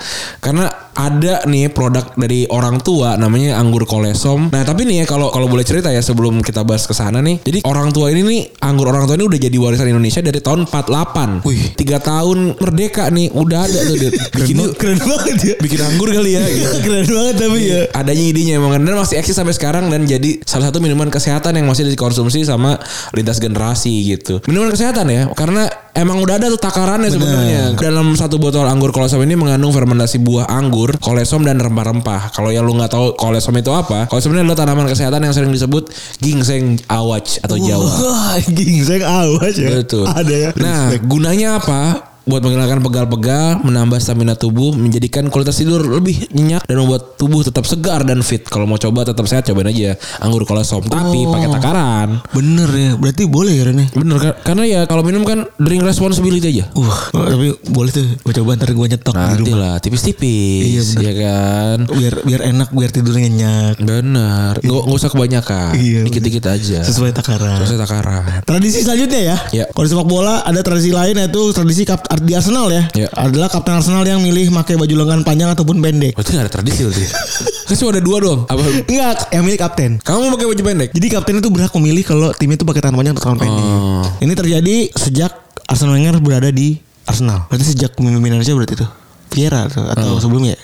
Karena 0.43 0.67
ada 0.95 1.45
nih 1.47 1.71
produk 1.71 2.11
dari 2.19 2.45
orang 2.51 2.83
tua 2.83 3.15
namanya 3.15 3.57
anggur 3.57 3.87
kolesom. 3.87 4.51
Nah 4.51 4.63
tapi 4.67 4.83
nih 4.83 5.03
ya 5.03 5.05
kalau 5.07 5.31
kalau 5.31 5.47
boleh 5.47 5.63
cerita 5.63 5.89
ya 5.89 6.03
sebelum 6.03 6.43
kita 6.43 6.67
bahas 6.67 6.83
ke 6.85 6.93
sana 6.95 7.23
nih. 7.23 7.39
Jadi 7.43 7.59
orang 7.63 7.95
tua 7.95 8.11
ini 8.11 8.21
nih 8.23 8.41
anggur 8.63 8.91
orang 8.91 9.07
tua 9.07 9.15
ini 9.15 9.25
udah 9.27 9.39
jadi 9.39 9.57
warisan 9.57 9.87
Indonesia 9.89 10.19
dari 10.19 10.39
tahun 10.43 10.67
48. 10.67 11.47
Wih. 11.47 11.75
Tiga 11.79 11.97
tahun 12.03 12.59
merdeka 12.59 13.07
nih 13.09 13.31
udah 13.31 13.59
ada 13.65 13.79
tuh. 13.87 13.95
Bikin 14.41 14.55
yuk, 14.59 14.71
keren 14.75 14.99
banget 14.99 15.37
ya. 15.43 15.55
bikin 15.59 15.81
anggur 15.83 16.09
kali 16.11 16.31
ya. 16.35 16.43
gitu. 16.47 16.77
keren 16.85 17.05
banget 17.07 17.35
tapi 17.39 17.59
ya. 17.67 17.81
Adanya 17.95 18.23
idenya 18.23 18.53
emang 18.59 18.71
dan 18.79 18.95
masih 18.97 19.19
eksis 19.19 19.35
sampai 19.37 19.55
sekarang 19.55 19.87
dan 19.87 20.03
jadi 20.03 20.41
salah 20.43 20.69
satu 20.71 20.83
minuman 20.83 21.07
kesehatan 21.07 21.55
yang 21.55 21.67
masih 21.67 21.87
dikonsumsi 21.87 22.43
sama 22.43 22.79
lintas 23.15 23.39
generasi 23.39 23.91
gitu. 24.05 24.43
Minuman 24.47 24.73
kesehatan 24.73 25.07
ya 25.11 25.23
karena 25.33 25.67
emang 25.95 26.19
udah 26.21 26.35
ada 26.37 26.47
tuh 26.51 26.61
takarannya 26.61 27.09
sebenarnya. 27.09 27.63
Dalam 27.79 28.13
satu 28.13 28.37
botol 28.37 28.67
anggur 28.67 28.91
kolesom 28.91 29.23
ini 29.23 29.39
mengandung 29.39 29.71
fermentasi 29.71 30.19
buah 30.21 30.51
anggur, 30.51 30.99
kolesom 30.99 31.47
dan 31.47 31.57
rempah-rempah. 31.57 32.35
Kalau 32.35 32.51
yang 32.51 32.67
lu 32.67 32.75
nggak 32.75 32.91
tahu 32.91 33.15
kolesom 33.15 33.55
itu 33.57 33.71
apa, 33.71 34.11
kolesom 34.11 34.35
ini 34.35 34.43
adalah 34.43 34.59
tanaman 34.65 34.87
kesehatan 34.91 35.23
yang 35.23 35.33
sering 35.33 35.51
disebut 35.55 35.89
ginseng 36.19 36.77
awach 36.91 37.39
atau 37.39 37.55
jawa. 37.55 37.87
Wah, 37.87 38.35
gingseng 38.51 39.03
awas 39.03 39.55
ya. 39.55 39.71
Betul. 39.79 40.05
Ada 40.07 40.35
ya. 40.35 40.49
Nah, 40.59 40.93
gunanya 40.99 41.63
apa? 41.63 42.10
Buat 42.21 42.41
menghilangkan 42.41 42.79
pegal-pegal, 42.81 43.45
menambah 43.61 43.97
stamina 43.97 44.33
tubuh, 44.33 44.71
menjadikan 44.71 45.25
kualitas 45.27 45.57
tidur 45.57 45.81
lebih 45.81 46.29
nyenyak 46.29 46.63
dan 46.63 46.77
membuat 46.77 47.17
tubuh 47.17 47.41
tetap 47.41 47.65
segar 47.65 48.01
dan 48.01 48.21
fit. 48.21 48.43
Kalau 48.43 48.63
mau 48.63 48.77
coba 48.77 49.01
tetap 49.03 49.25
sehat, 49.25 49.41
cobain 49.43 49.65
aja 49.65 49.93
anggur 50.17 50.45
kolesom. 50.45 50.85
Tapi 50.85 51.19
Oh. 51.19 51.33
pakai 51.33 51.49
takaran. 51.51 52.09
Bener 52.31 52.69
ya. 52.69 52.91
Berarti 52.93 53.23
boleh 53.25 53.53
ya 53.53 53.63
Ren 53.65 53.79
ya? 53.79 53.87
Bener 53.91 54.17
kan? 54.17 54.33
Karena 54.43 54.63
ya 54.63 54.79
kalau 54.85 55.01
minum 55.01 55.23
kan 55.23 55.49
drink 55.57 55.81
responsibility 55.81 56.45
aja. 56.51 56.65
Wah, 56.71 56.99
tapi 57.09 57.57
boleh 57.67 57.89
tuh. 57.89 58.05
Gue 58.19 58.33
coba 58.35 58.53
ntar 58.53 58.69
gue 58.69 58.87
nyetok 58.87 59.11
di 59.11 59.21
Nanti 59.23 59.41
rumah. 59.43 59.57
lah, 59.57 59.75
tipis-tipis, 59.79 60.93
Iya, 60.93 61.01
ya 61.01 61.13
kan? 61.17 61.77
Biar 61.87 62.13
biar 62.21 62.41
enak, 62.45 62.69
biar 62.69 62.89
tidurnya 62.91 63.21
nyenyak. 63.23 63.75
Bener, 63.79 64.53
nggak 64.57 64.81
nggak 64.83 64.97
usah 64.99 65.09
kebanyakan, 65.09 65.73
Iya, 65.73 66.05
dikit-dikit 66.05 66.45
aja. 66.45 66.79
Sesuai 66.81 67.11
takaran. 67.11 67.57
Sesuai 67.59 67.79
takaran. 67.79 68.23
Tradisi 68.43 68.81
selanjutnya 68.81 69.21
ya. 69.23 69.37
Ya. 69.51 69.65
Kalau 69.67 69.85
di 69.85 69.91
sepak 69.91 70.05
bola 70.05 70.43
ada 70.43 70.61
tradisi 70.61 70.91
lain 70.91 71.15
yaitu 71.15 71.41
tradisi 71.49 71.81
kap 71.83 72.03
di 72.19 72.35
Arsenal 72.35 72.67
ya. 72.67 72.83
Ya. 72.91 73.07
Adalah 73.15 73.47
kapten 73.47 73.79
Arsenal 73.79 74.03
yang 74.03 74.19
milih 74.19 74.51
pakai 74.51 74.75
baju 74.75 74.95
lengan 75.05 75.23
panjang 75.23 75.47
ataupun 75.55 75.79
pendek. 75.79 76.19
Berarti 76.19 76.31
nggak 76.35 76.45
ada 76.47 76.51
tradisi 76.51 76.83
berarti. 76.83 77.05
kan 77.71 77.75
cuma 77.79 77.89
ada 77.95 78.03
dua 78.03 78.17
doang. 78.19 78.41
Apa? 78.51 78.61
Enggak, 78.83 79.17
yang 79.31 79.43
milih 79.47 79.59
kapten. 79.59 79.91
Kamu 80.03 80.17
mau 80.27 80.31
pakai 80.35 80.47
baju 80.51 80.61
pendek? 80.67 80.89
Jadi 80.91 81.07
kapten 81.07 81.35
itu 81.39 81.47
berhak 81.47 81.71
memilih 81.79 82.03
kalau 82.03 82.29
tim 82.35 82.51
itu 82.51 82.67
pakai 82.67 82.81
tangan 82.83 82.97
panjang 82.99 83.13
atau 83.15 83.23
tangan 83.31 83.39
pendek. 83.39 83.63
Oh. 83.63 84.03
Ini 84.19 84.33
terjadi 84.35 84.75
sejak 84.91 85.31
Arsene 85.71 85.95
Wenger 85.95 86.19
berada 86.19 86.51
di 86.51 86.75
Arsenal. 87.07 87.47
Berarti 87.47 87.65
sejak 87.71 87.95
pemimpin 87.95 88.35
Indonesia 88.35 88.51
berarti 88.51 88.75
itu. 88.75 88.87
Vieira 89.31 89.71
atau, 89.71 89.87
atau 89.87 90.19
sebelumnya. 90.19 90.59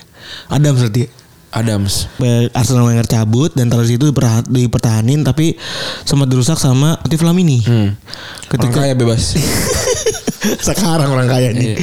Adam 0.51 0.75
berarti. 0.75 1.27
Adams. 1.47 2.11
Sampai 2.11 2.51
Arsenal 2.51 2.85
Wenger 2.91 3.07
cabut 3.07 3.55
dan 3.55 3.71
tradisi 3.71 3.95
itu 3.95 4.11
dipertahanin 4.11 5.23
tapi 5.23 5.55
sempat 6.03 6.27
dirusak 6.27 6.59
sama 6.59 6.99
Motif 6.99 7.23
Lamini. 7.23 7.63
Hmm. 7.63 7.95
Orang 7.95 8.51
Ketika 8.51 8.83
kaya 8.83 8.93
bebas. 8.93 9.33
sekarang 10.67 11.09
orang 11.11 11.27
kaya 11.29 11.49
nih. 11.51 11.75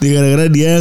Gara-gara 0.00 0.46
dia 0.48 0.72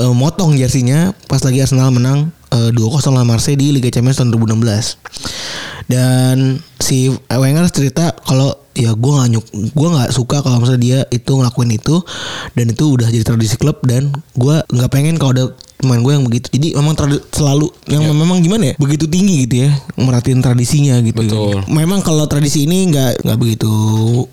eh, 0.00 0.14
motong 0.14 0.58
jersinya 0.58 1.14
pas 1.30 1.40
lagi 1.42 1.62
Arsenal 1.62 1.90
menang 1.94 2.30
eh, 2.52 2.70
2-0 2.72 3.14
lawan 3.14 3.28
Marseille 3.28 3.58
di 3.58 3.72
Liga 3.72 3.90
Champions 3.90 4.20
tahun 4.20 4.34
2016. 4.34 5.88
Dan 5.88 6.60
si 6.80 7.12
Wenger 7.28 7.68
cerita 7.68 8.16
kalau 8.24 8.64
ya 8.74 8.90
gue 8.92 9.12
nggak 9.14 9.28
nyuk 9.30 9.46
gue 9.70 9.88
nggak 9.94 10.10
suka 10.10 10.42
kalau 10.42 10.58
misalnya 10.58 10.82
dia 10.82 10.98
itu 11.14 11.30
ngelakuin 11.30 11.70
itu 11.78 12.02
dan 12.58 12.66
itu 12.66 12.84
udah 12.90 13.06
jadi 13.06 13.22
tradisi 13.22 13.54
klub 13.54 13.78
dan 13.86 14.10
gue 14.34 14.56
nggak 14.66 14.90
pengen 14.90 15.14
kalau 15.14 15.30
ada 15.30 15.44
pemain 15.84 16.00
gue 16.00 16.12
yang 16.16 16.24
begitu 16.24 16.46
jadi 16.48 16.68
memang 16.80 16.94
selalu 17.30 17.68
yang 17.92 18.02
memang 18.08 18.40
gimana 18.40 18.72
ya 18.72 18.74
begitu 18.80 19.04
tinggi 19.04 19.44
gitu 19.44 19.68
ya 19.68 19.70
merhatiin 20.00 20.40
tradisinya 20.40 20.96
gitu 21.04 21.20
Betul. 21.20 21.62
memang 21.68 22.00
kalau 22.00 22.24
tradisi 22.24 22.64
ini 22.64 22.88
nggak 22.90 23.22
nggak 23.22 23.38
begitu 23.38 23.72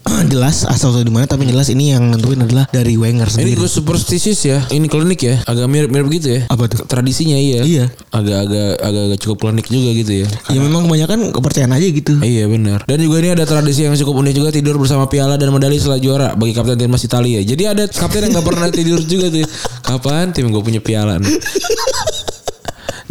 jelas 0.32 0.64
asal 0.66 0.96
di 0.96 1.12
mana 1.12 1.28
tapi 1.28 1.48
jelas 1.50 1.68
ini 1.74 1.92
yang 1.92 2.14
nentuin 2.14 2.40
adalah 2.44 2.66
dari 2.72 2.96
Wenger 2.96 3.28
Ini 3.28 3.36
sendiri 3.36 3.60
gue 3.60 3.70
superstitious 3.70 4.42
ya. 4.46 4.60
Ini 4.70 4.88
klinik 4.88 5.20
ya. 5.22 5.36
Agak 5.44 5.68
mirip-mirip 5.68 6.08
gitu 6.14 6.28
ya. 6.38 6.42
Apa 6.48 6.70
tuh? 6.70 6.86
Tradisinya 6.86 7.36
iya. 7.36 7.62
Iya. 7.66 7.86
Agak-agak 8.14 8.72
agak 8.80 9.18
cukup 9.20 9.38
klinik 9.48 9.68
juga 9.68 9.90
gitu 9.98 10.14
ya. 10.24 10.28
ya 10.52 10.60
memang 10.62 10.88
kebanyakan 10.88 11.20
kepercayaan 11.36 11.74
aja 11.76 11.88
gitu 11.92 12.14
Iya 12.22 12.46
benar. 12.48 12.86
Dan 12.86 12.98
juga 13.02 13.16
ini 13.20 13.30
ada 13.34 13.44
tradisi 13.44 13.84
yang 13.84 13.96
cukup 13.98 14.22
unik 14.22 14.34
juga 14.38 14.50
tidur 14.54 14.76
bersama 14.78 15.10
piala 15.10 15.36
dan 15.36 15.50
medali 15.52 15.76
setelah 15.82 16.00
juara 16.00 16.28
bagi 16.38 16.54
kapten 16.56 16.78
timnas 16.78 17.04
Italia. 17.04 17.40
Jadi 17.42 17.64
ada 17.68 17.84
kapten 17.90 18.30
yang 18.30 18.40
gak 18.40 18.48
pernah 18.48 18.68
tidur 18.70 19.00
juga 19.04 19.28
tuh. 19.34 19.44
Kapan 19.92 20.32
tim 20.32 20.48
gue 20.54 20.62
punya 20.64 20.80
piala 20.80 21.20
nih? 21.20 21.40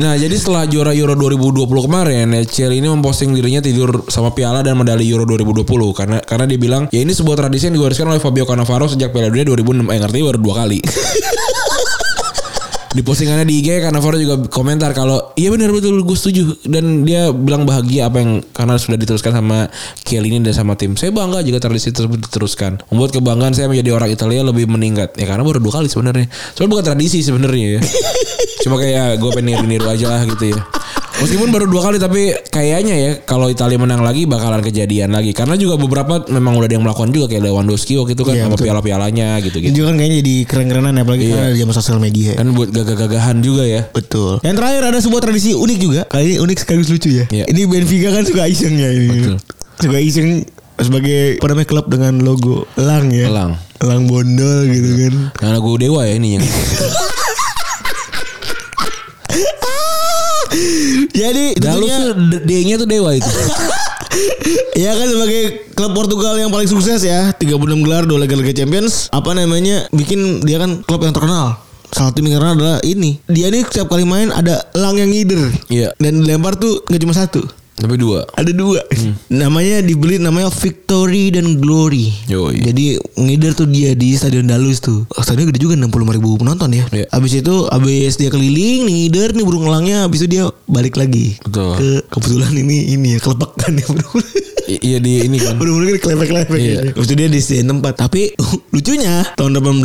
Nah 0.00 0.16
jadi 0.16 0.32
setelah 0.32 0.64
juara 0.64 0.96
Euro 0.96 1.12
2020 1.12 1.84
kemarin 1.84 2.32
ya 2.32 2.40
Thierry 2.48 2.80
ini 2.80 2.88
memposting 2.88 3.36
dirinya 3.36 3.60
tidur 3.60 4.08
sama 4.08 4.32
piala 4.32 4.64
dan 4.64 4.80
medali 4.80 5.04
Euro 5.12 5.28
2020 5.28 5.68
karena 5.92 6.18
karena 6.24 6.48
dia 6.48 6.56
bilang 6.56 6.88
ya 6.88 7.04
ini 7.04 7.12
sebuah 7.12 7.36
tradisi 7.36 7.68
yang 7.68 7.76
diwariskan 7.76 8.08
oleh 8.08 8.16
Fabio 8.16 8.48
Cannavaro 8.48 8.88
sejak 8.88 9.12
Piala 9.12 9.28
Dunia 9.28 9.44
2006 9.44 9.92
eh 9.92 9.98
ngerti 10.00 10.18
baru 10.24 10.38
dua 10.40 10.54
kali. 10.64 10.80
di 12.90 13.06
postingannya 13.06 13.46
di 13.46 13.62
IG 13.62 13.86
Cannavaro 13.86 14.18
juga 14.18 14.50
komentar 14.50 14.90
kalau 14.90 15.30
iya 15.38 15.54
benar 15.54 15.70
betul 15.70 16.02
gue 16.02 16.16
setuju 16.18 16.58
dan 16.66 17.06
dia 17.06 17.30
bilang 17.30 17.62
bahagia 17.62 18.10
apa 18.10 18.18
yang 18.18 18.42
karena 18.50 18.74
sudah 18.82 18.98
diteruskan 18.98 19.30
sama 19.30 19.70
Chiellini 20.02 20.42
dan 20.42 20.54
sama 20.58 20.74
tim. 20.74 20.98
Saya 20.98 21.14
bangga 21.14 21.38
jika 21.46 21.62
tradisi 21.62 21.94
tersebut 21.94 22.26
diteruskan. 22.26 22.82
Membuat 22.90 23.14
kebanggaan 23.14 23.54
saya 23.54 23.70
menjadi 23.70 23.94
orang 23.94 24.10
Italia 24.10 24.42
lebih 24.42 24.66
meningkat. 24.66 25.14
Ya 25.14 25.30
karena 25.30 25.46
baru 25.46 25.62
dua 25.62 25.78
kali 25.78 25.86
sebenarnya. 25.86 26.26
Soalnya 26.58 26.70
bukan 26.74 26.84
tradisi 26.90 27.22
sebenarnya 27.22 27.78
ya. 27.78 27.80
Cuma 28.66 28.74
kayak 28.74 29.22
gue 29.22 29.30
pengen 29.38 29.54
niru-niru 29.54 29.86
aja 29.86 30.06
lah 30.10 30.20
gitu 30.26 30.50
ya. 30.50 30.60
Meskipun 31.20 31.48
baru 31.50 31.68
dua 31.68 31.82
kali 31.82 31.96
tapi 31.96 32.22
kayaknya 32.48 32.94
ya 32.96 33.10
kalau 33.20 33.46
Italia 33.46 33.76
menang 33.76 34.00
lagi 34.00 34.24
bakalan 34.24 34.60
kejadian 34.60 35.12
lagi 35.12 35.30
karena 35.30 35.52
juga 35.54 35.76
beberapa 35.76 36.24
memang 36.26 36.56
udah 36.56 36.64
ada 36.64 36.74
yang 36.74 36.82
melakukan 36.82 37.12
juga 37.12 37.28
kayak 37.28 37.44
Lewandowski 37.44 37.94
waktu 37.94 38.16
itu 38.16 38.24
kan 38.24 38.34
Iya, 38.34 38.44
sama 38.46 38.56
piala-pialanya 38.56 39.28
gitu 39.40 39.56
Ini 39.56 39.68
gitu. 39.68 39.74
juga 39.76 39.86
kan 39.86 39.96
kayaknya 39.96 40.16
jadi 40.18 40.34
keren-kerenan 40.44 40.92
ya 40.92 41.02
apalagi 41.04 41.22
Iya. 41.22 41.34
karena 41.36 41.48
di 41.52 41.58
zaman 41.60 41.74
sosial 41.74 41.98
media 41.98 42.30
Kan 42.32 42.46
buat 42.52 42.68
gagah-gagahan 42.70 43.36
juga 43.40 43.64
ya. 43.64 43.82
Betul. 43.86 44.40
Yang 44.40 44.56
terakhir 44.56 44.82
ada 44.86 44.98
sebuah 44.98 45.20
tradisi 45.20 45.50
unik 45.52 45.78
juga. 45.78 46.00
Kali 46.08 46.24
ini 46.24 46.36
unik 46.40 46.56
sekaligus 46.58 46.88
lucu 46.88 47.10
ya. 47.12 47.24
Iya. 47.28 47.44
Ini 47.46 47.60
Benfica 47.68 48.08
kan 48.10 48.24
suka 48.24 48.42
iseng 48.48 48.74
ya 48.74 48.88
ini. 48.88 49.08
Betul. 49.12 49.36
Suka 49.76 49.98
iseng 50.00 50.28
sebagai 50.76 51.36
apa 51.36 51.46
namanya 51.46 51.68
klub 51.68 51.86
dengan 51.86 52.14
logo 52.24 52.64
elang 52.74 53.12
ya. 53.12 53.28
Elang. 53.28 53.60
Elang 53.78 54.08
bondol 54.08 54.64
gitu 54.66 54.88
kan. 54.96 55.14
Yang 55.36 55.50
lagu 55.52 55.70
Dewa 55.76 56.00
ya 56.08 56.16
ininya. 56.16 56.40
Jadi 61.20 61.44
Dalus 61.60 61.84
tentunya 61.84 61.96
tuh 62.00 62.14
D- 62.16 62.42
D-nya 62.48 62.74
tuh 62.80 62.88
Dewa 62.88 63.10
itu. 63.12 63.28
ya 64.84 64.90
kan 64.96 65.06
sebagai 65.06 65.42
klub 65.76 65.92
Portugal 65.92 66.34
yang 66.40 66.48
paling 66.48 66.66
sukses 66.66 67.04
ya. 67.04 67.30
36 67.36 67.84
gelar 67.84 68.08
dua 68.08 68.24
Liga 68.24 68.36
Liga 68.40 68.56
Champions. 68.56 69.12
Apa 69.12 69.36
namanya 69.36 69.84
bikin 69.92 70.40
dia 70.40 70.56
kan 70.56 70.80
klub 70.88 71.04
yang 71.04 71.12
terkenal. 71.12 71.60
Salah 71.90 72.14
yang 72.16 72.38
terkenal 72.38 72.54
adalah 72.56 72.76
ini. 72.86 73.18
Dia 73.26 73.50
nih 73.50 73.66
setiap 73.66 73.90
kali 73.90 74.06
main 74.06 74.32
ada 74.32 74.64
elang 74.72 74.96
yang 74.96 75.10
ngider. 75.10 75.42
Iya. 75.68 75.92
dan 76.00 76.24
dilempar 76.24 76.56
tuh 76.56 76.80
nggak 76.88 77.02
cuma 77.02 77.14
satu 77.14 77.42
Tapi 77.80 77.96
dua. 77.96 78.28
ada 78.30 78.50
dua 78.50 78.84
namanya 79.28 79.80
dibeli 79.80 80.16
namanya 80.16 80.48
Victory 80.50 81.30
dan 81.30 81.56
Glory 81.56 82.12
Yoi. 82.26 82.60
jadi 82.62 82.86
ngider 83.14 83.52
tuh 83.54 83.64
dia 83.64 83.92
di 83.92 84.12
Stadion 84.12 84.44
Dalus 84.44 84.78
tuh 84.78 85.08
Oh, 85.10 85.22
stadion 85.22 85.48
gede 85.48 85.60
juga 85.60 85.74
65 85.74 85.88
ribu 86.12 86.36
penonton 86.36 86.70
ya 86.70 86.84
Iya. 86.90 87.06
abis 87.10 87.32
itu 87.36 87.54
abis 87.66 88.14
dia 88.14 88.28
keliling 88.28 88.84
nih 88.84 88.94
ngider 89.06 89.32
nih 89.32 89.42
burung 89.42 89.64
elangnya 89.64 90.04
abis 90.04 90.20
itu 90.20 90.28
dia 90.30 90.44
balik 90.66 90.94
lagi 90.94 91.40
Betul. 91.40 91.74
ke 91.74 91.88
kebetulan 92.10 92.52
ini 92.54 92.92
ini 92.92 93.08
ya 93.14 93.18
kelepakan 93.18 93.72
ya 93.72 93.86
burung 93.86 94.22
iya 94.70 94.98
di 94.98 95.24
ini 95.24 95.36
kan. 95.36 95.56
Bener-bener 95.58 95.98
kelepek-kelepek 95.98 96.54
Iya. 96.54 96.80
gitu. 96.84 97.00
Terus 97.00 97.08
dia 97.10 97.28
disediain 97.28 97.66
tempat 97.66 97.94
Tapi 97.96 98.34
lucunya 98.74 99.26
Tahun 99.32 99.50
18 99.50 99.82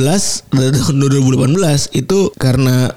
Tahun 0.52 0.96
2018 1.00 1.58
Itu 1.96 2.30
karena 2.36 2.92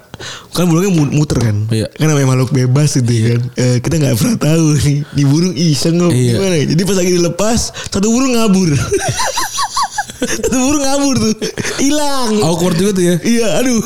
Kan 0.49 0.65
burungnya 0.65 0.91
mu- 0.91 1.13
muter 1.13 1.39
kan? 1.39 1.55
Iya. 1.67 1.87
Kan 1.89 2.07
namanya 2.07 2.27
makhluk 2.27 2.51
bebas 2.51 2.93
gitu 2.93 3.07
kan? 3.07 3.41
Eh, 3.55 3.77
Kita 3.79 3.95
gak 3.97 4.15
pernah 4.15 4.37
tahu 4.37 4.65
nih. 4.77 4.97
Di 5.09 5.23
burung 5.23 5.53
iseng 5.53 5.97
Iya. 6.09 6.35
Gimana 6.35 6.55
ya? 6.55 6.65
Jadi 6.69 6.81
pas 6.83 6.97
lagi 6.97 7.11
dilepas 7.13 7.59
Satu 7.87 8.07
burung 8.07 8.33
ngabur 8.33 8.69
Satu 10.19 10.55
burung 10.59 10.83
ngabur 10.83 11.15
tuh 11.15 11.33
Hilang 11.79 12.31
Awkward 12.43 12.75
juga 12.75 12.91
tuh 12.99 13.03
ya. 13.07 13.15
Iya 13.23 13.47
aduh 13.63 13.79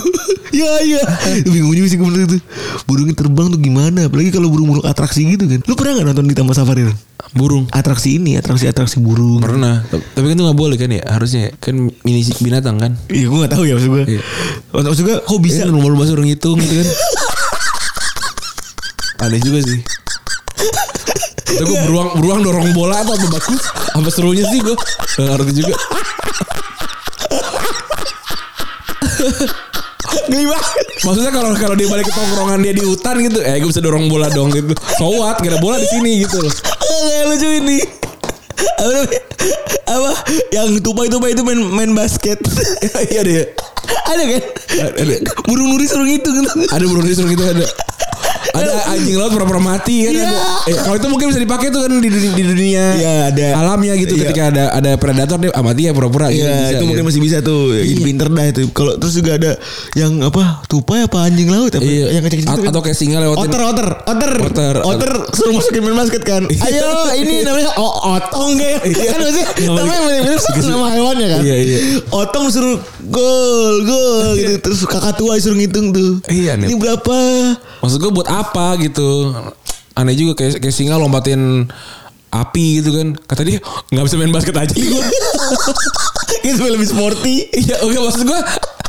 Iya 0.53 0.71
iya 0.89 1.01
Bingung 1.45 1.73
juga 1.73 1.87
sih 1.89 1.97
gue 1.97 2.05
bener 2.05 2.25
tuh 2.29 2.41
Burungnya 2.85 3.17
terbang 3.17 3.49
tuh 3.49 3.57
gimana 3.57 4.05
Apalagi 4.05 4.29
kalau 4.29 4.53
burung-burung 4.53 4.85
atraksi 4.85 5.25
gitu 5.25 5.49
kan 5.49 5.61
Lu 5.65 5.73
pernah 5.73 6.01
gak 6.01 6.13
nonton 6.13 6.25
di 6.29 6.35
Taman 6.37 6.53
Safari? 6.53 6.85
Burung. 7.33 7.65
Atraksi 7.73 8.21
ini 8.21 8.37
Atraksi-atraksi 8.37 9.01
burung 9.01 9.41
Pernah. 9.41 9.81
Tapi 9.89 10.25
kan 10.29 10.35
itu 10.37 10.43
gak 10.45 10.59
boleh 10.59 10.77
kan 10.77 10.89
ya. 10.93 11.01
Harusnya 11.09 11.49
ya. 11.49 11.51
Kan 11.57 11.89
ini 12.05 12.21
binatang 12.37 12.77
kan. 12.77 12.93
Iya 13.09 13.25
gue 13.29 13.37
gak 13.41 13.53
tahu 13.57 13.63
ya 13.65 13.73
maksud 13.77 13.89
gue 13.89 14.03
Iya. 14.17 14.21
Maksud 14.69 15.03
gue 15.09 15.15
kok 15.25 15.39
bisa 15.41 15.65
Bisa 15.65 15.73
lumba-lumba 15.73 16.05
suruh 16.05 16.21
ngitung 16.21 16.61
gitu 16.61 16.73
kan. 16.81 16.87
Aneh 19.25 19.39
juga 19.41 19.59
sih. 19.65 19.79
Tapi 21.43 21.63
gue 21.63 21.79
beruang 21.85 22.09
beruang 22.19 22.39
dorong 22.41 22.69
bola 22.71 23.03
atau 23.03 23.13
apa 23.13 23.27
bagus? 23.27 23.61
Apa 23.93 24.09
serunya 24.09 24.45
sih 24.47 24.59
gue? 24.63 24.75
Gak 24.75 25.27
ngerti 25.27 25.51
juga. 25.59 25.75
Geli 30.31 30.45
banget. 30.47 30.85
Maksudnya 31.03 31.31
kalau 31.35 31.51
kalau 31.59 31.75
dia 31.75 31.87
balik 31.91 32.07
ke 32.07 32.13
tongkrongan 32.15 32.59
dia 32.63 32.73
di 32.73 32.83
hutan 32.87 33.15
gitu, 33.19 33.39
eh 33.43 33.59
gue 33.59 33.69
bisa 33.69 33.83
dorong 33.83 34.07
bola 34.07 34.31
dong 34.31 34.49
gitu. 34.55 34.71
So 34.95 35.11
what? 35.19 35.43
Gak 35.43 35.51
ada 35.51 35.59
bola 35.59 35.77
di 35.77 35.87
sini 35.91 36.23
gitu. 36.23 36.39
Kayak 36.39 37.25
lucu 37.27 37.47
ini. 37.59 37.79
Apa? 38.63 39.01
Apa 39.83 40.11
yang 40.55 40.79
tupai-tupai 40.79 41.35
itu 41.35 41.43
main 41.43 41.59
main 41.59 41.91
basket. 41.91 42.39
Iya 43.11 43.21
deh. 43.23 43.45
ada 43.83 44.23
kan? 44.23 44.43
Ada. 44.95 45.15
Burung 45.43 45.75
nuri 45.75 45.85
suruh 45.85 46.07
gitu 46.07 46.29
kan. 46.31 46.45
Ada 46.71 46.85
burung 46.87 47.05
disuruh 47.05 47.29
gitu 47.29 47.43
ada. 47.43 47.67
Ada 48.53 48.71
anjing 48.87 49.17
laut 49.17 49.31
pura-pura 49.31 49.57
mati 49.57 50.05
kan 50.05 50.13
Iya. 50.13 50.23
ada. 50.23 50.37
Eh, 50.63 50.77
kalau 50.77 50.95
itu 50.95 51.07
mungkin 51.07 51.25
bisa 51.27 51.41
dipakai 51.41 51.67
tuh 51.67 51.81
kan 51.81 51.93
di, 51.95 52.05
di, 52.05 52.19
di 52.29 52.43
dunia 52.45 52.85
Iya, 52.93 53.13
ada. 53.27 53.47
alamnya 53.57 53.93
gitu 53.95 54.13
Iya. 54.13 54.21
ketika 54.23 54.41
ada 54.47 54.63
ada 54.71 54.91
predator 54.93 55.37
dia 55.37 55.49
ah, 55.51 55.59
mati 55.59 55.81
ya 55.83 55.91
pura-pura 55.91 56.29
gitu. 56.29 56.39
Iya, 56.39 56.53
bisa, 56.53 56.61
itu 56.61 56.75
gitu. 56.75 56.85
mungkin 56.85 57.03
masih 57.03 57.19
bisa 57.19 57.37
tuh. 57.39 57.73
Ini 57.73 57.99
pinter 57.99 58.27
dah 58.29 58.45
itu. 58.45 58.61
Kalau 58.69 58.93
terus 58.95 59.13
juga 59.13 59.31
ada 59.35 59.51
yang 59.93 60.21
apa? 60.21 60.61
Tupai 60.65 61.01
apa 61.01 61.17
anjing 61.23 61.49
laut 61.49 61.73
apa? 61.73 61.81
Iya. 61.81 62.05
Yang 62.13 62.23
kecil-kecil 62.29 62.69
atau 62.69 62.81
kayak 62.81 62.93
singa 62.95 63.17
lewatin. 63.19 63.41
Otter, 63.43 63.61
otter, 63.63 63.89
otter, 64.05 64.31
Otter. 64.39 64.75
otter, 64.81 65.11
suruh 65.33 65.53
masukin 65.53 65.81
main 65.81 65.97
basket 65.97 66.21
kan. 66.21 66.45
Ayo, 66.45 66.87
ini 67.15 67.41
namanya 67.41 67.73
otong 67.75 68.53
kayak 68.55 68.79
kan 68.85 69.17
maksudnya 69.17 69.47
namanya 69.65 70.01
mirip 70.21 70.41
nama 70.63 70.87
hewannya 70.91 71.27
kan. 71.27 71.39
Iya, 71.41 71.55
iya. 71.59 71.77
Otong 72.07 72.45
suruh 72.47 72.77
gol, 73.07 73.75
gol 73.81 74.29
gitu. 74.37 74.53
Terus 74.61 74.85
kakak 74.85 75.17
tua 75.17 75.35
suruh 75.37 75.57
ngitung 75.57 75.89
tuh. 75.89 76.21
Iya, 76.29 76.53
nih. 76.55 76.69
Ini 76.69 76.75
berapa? 76.77 77.17
Maksud 77.81 77.97
gue 77.99 78.11
buat 78.11 78.29
apa 78.29 78.41
gitu? 78.81 79.31
Aneh 79.93 80.17
juga 80.17 80.33
kayak 80.41 80.59
kayak 80.59 80.75
singa 80.75 80.97
lompatin 80.97 81.69
api 82.33 82.81
gitu 82.81 82.97
kan. 82.97 83.13
Kata 83.15 83.41
dia 83.45 83.61
nggak 83.93 84.03
bisa 84.09 84.15
main 84.17 84.33
basket 84.33 84.55
aja 84.57 84.73
nih 84.73 84.89
gue. 84.93 85.05
Itu 86.43 86.61
lebih 86.65 86.87
sporty. 86.89 87.53
Iya, 87.53 87.85
oke 87.85 87.95
maksud 87.95 88.23
gue 88.25 88.39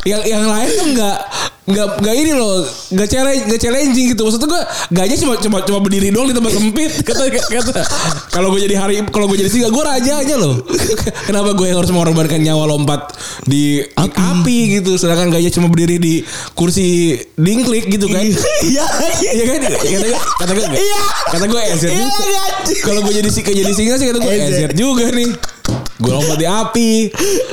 yang 0.04 0.20
yang 0.24 0.44
lain 0.44 0.68
tuh 0.68 0.86
nggak 0.96 1.18
nggak 1.64 2.04
nggak 2.04 2.14
ini 2.20 2.32
loh 2.36 2.60
nggak 2.92 3.08
challenge 3.08 3.42
nggak 3.48 3.60
challenging 3.60 4.06
gitu 4.12 4.20
maksud 4.28 4.44
gue 4.44 4.62
gaknya 4.92 5.16
cuma 5.16 5.34
cuma 5.40 5.58
cuma 5.64 5.78
berdiri 5.80 6.12
doang 6.12 6.28
di 6.28 6.36
tempat 6.36 6.52
sempit 6.52 6.92
kata 7.00 7.24
kata 7.40 7.80
kalau 8.28 8.52
gue 8.52 8.68
jadi 8.68 8.76
hari 8.76 9.00
kalau 9.08 9.24
gue 9.32 9.40
jadi 9.40 9.48
singa 9.48 9.72
gue 9.72 9.80
rajanya 9.80 10.36
loh 10.36 10.60
kenapa 11.24 11.56
gue 11.56 11.64
yang 11.72 11.80
harus 11.80 11.88
mengorbankan 11.88 12.44
nyawa 12.44 12.68
lompat 12.68 13.16
di 13.48 13.80
api, 13.96 14.76
gitu 14.76 15.00
sedangkan 15.00 15.32
gaknya 15.32 15.48
cuma 15.56 15.72
berdiri 15.72 15.96
di 15.96 16.14
kursi 16.52 17.16
dingklik 17.40 17.88
gitu 17.88 18.12
kan 18.12 18.20
Iya. 18.64 18.84
Iya 19.24 19.44
kan 19.48 19.60
kata 19.64 19.88
gue 20.04 20.20
kata 20.20 20.52
gue 20.52 20.66
Iya. 20.68 21.02
kata 21.32 21.44
gue 21.48 21.60
ezer 21.72 21.90
Iya, 21.96 22.04
juga 22.04 22.24
iya. 22.28 22.44
kalau 22.84 23.00
gue 23.08 23.14
jadi 23.24 23.28
si 23.32 23.40
jadi 23.40 23.72
singa 23.72 23.96
sih 23.96 24.12
kata 24.12 24.20
gue 24.20 24.32
ezer 24.36 24.70
juga 24.76 25.08
nih 25.08 25.32
gue 26.04 26.12
lompat 26.12 26.36
di 26.36 26.46
api. 26.46 26.90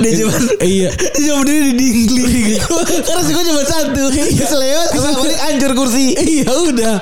Dia 0.04 0.10
cuma 0.20 0.34
iya. 0.60 0.90
Dia 0.92 1.22
cuma 1.32 1.36
berdiri 1.42 1.72
di 1.72 1.86
dingklik 2.04 2.60
Karena 3.08 3.22
sih 3.24 3.32
gue 3.32 3.44
cuma 3.48 3.62
satu. 3.64 4.02
Selewat 4.12 4.88
Bisa 4.92 5.08
balik 5.16 5.38
hancur 5.40 5.70
kursi. 5.72 6.06
Iya 6.22 6.52
udah. 6.52 6.94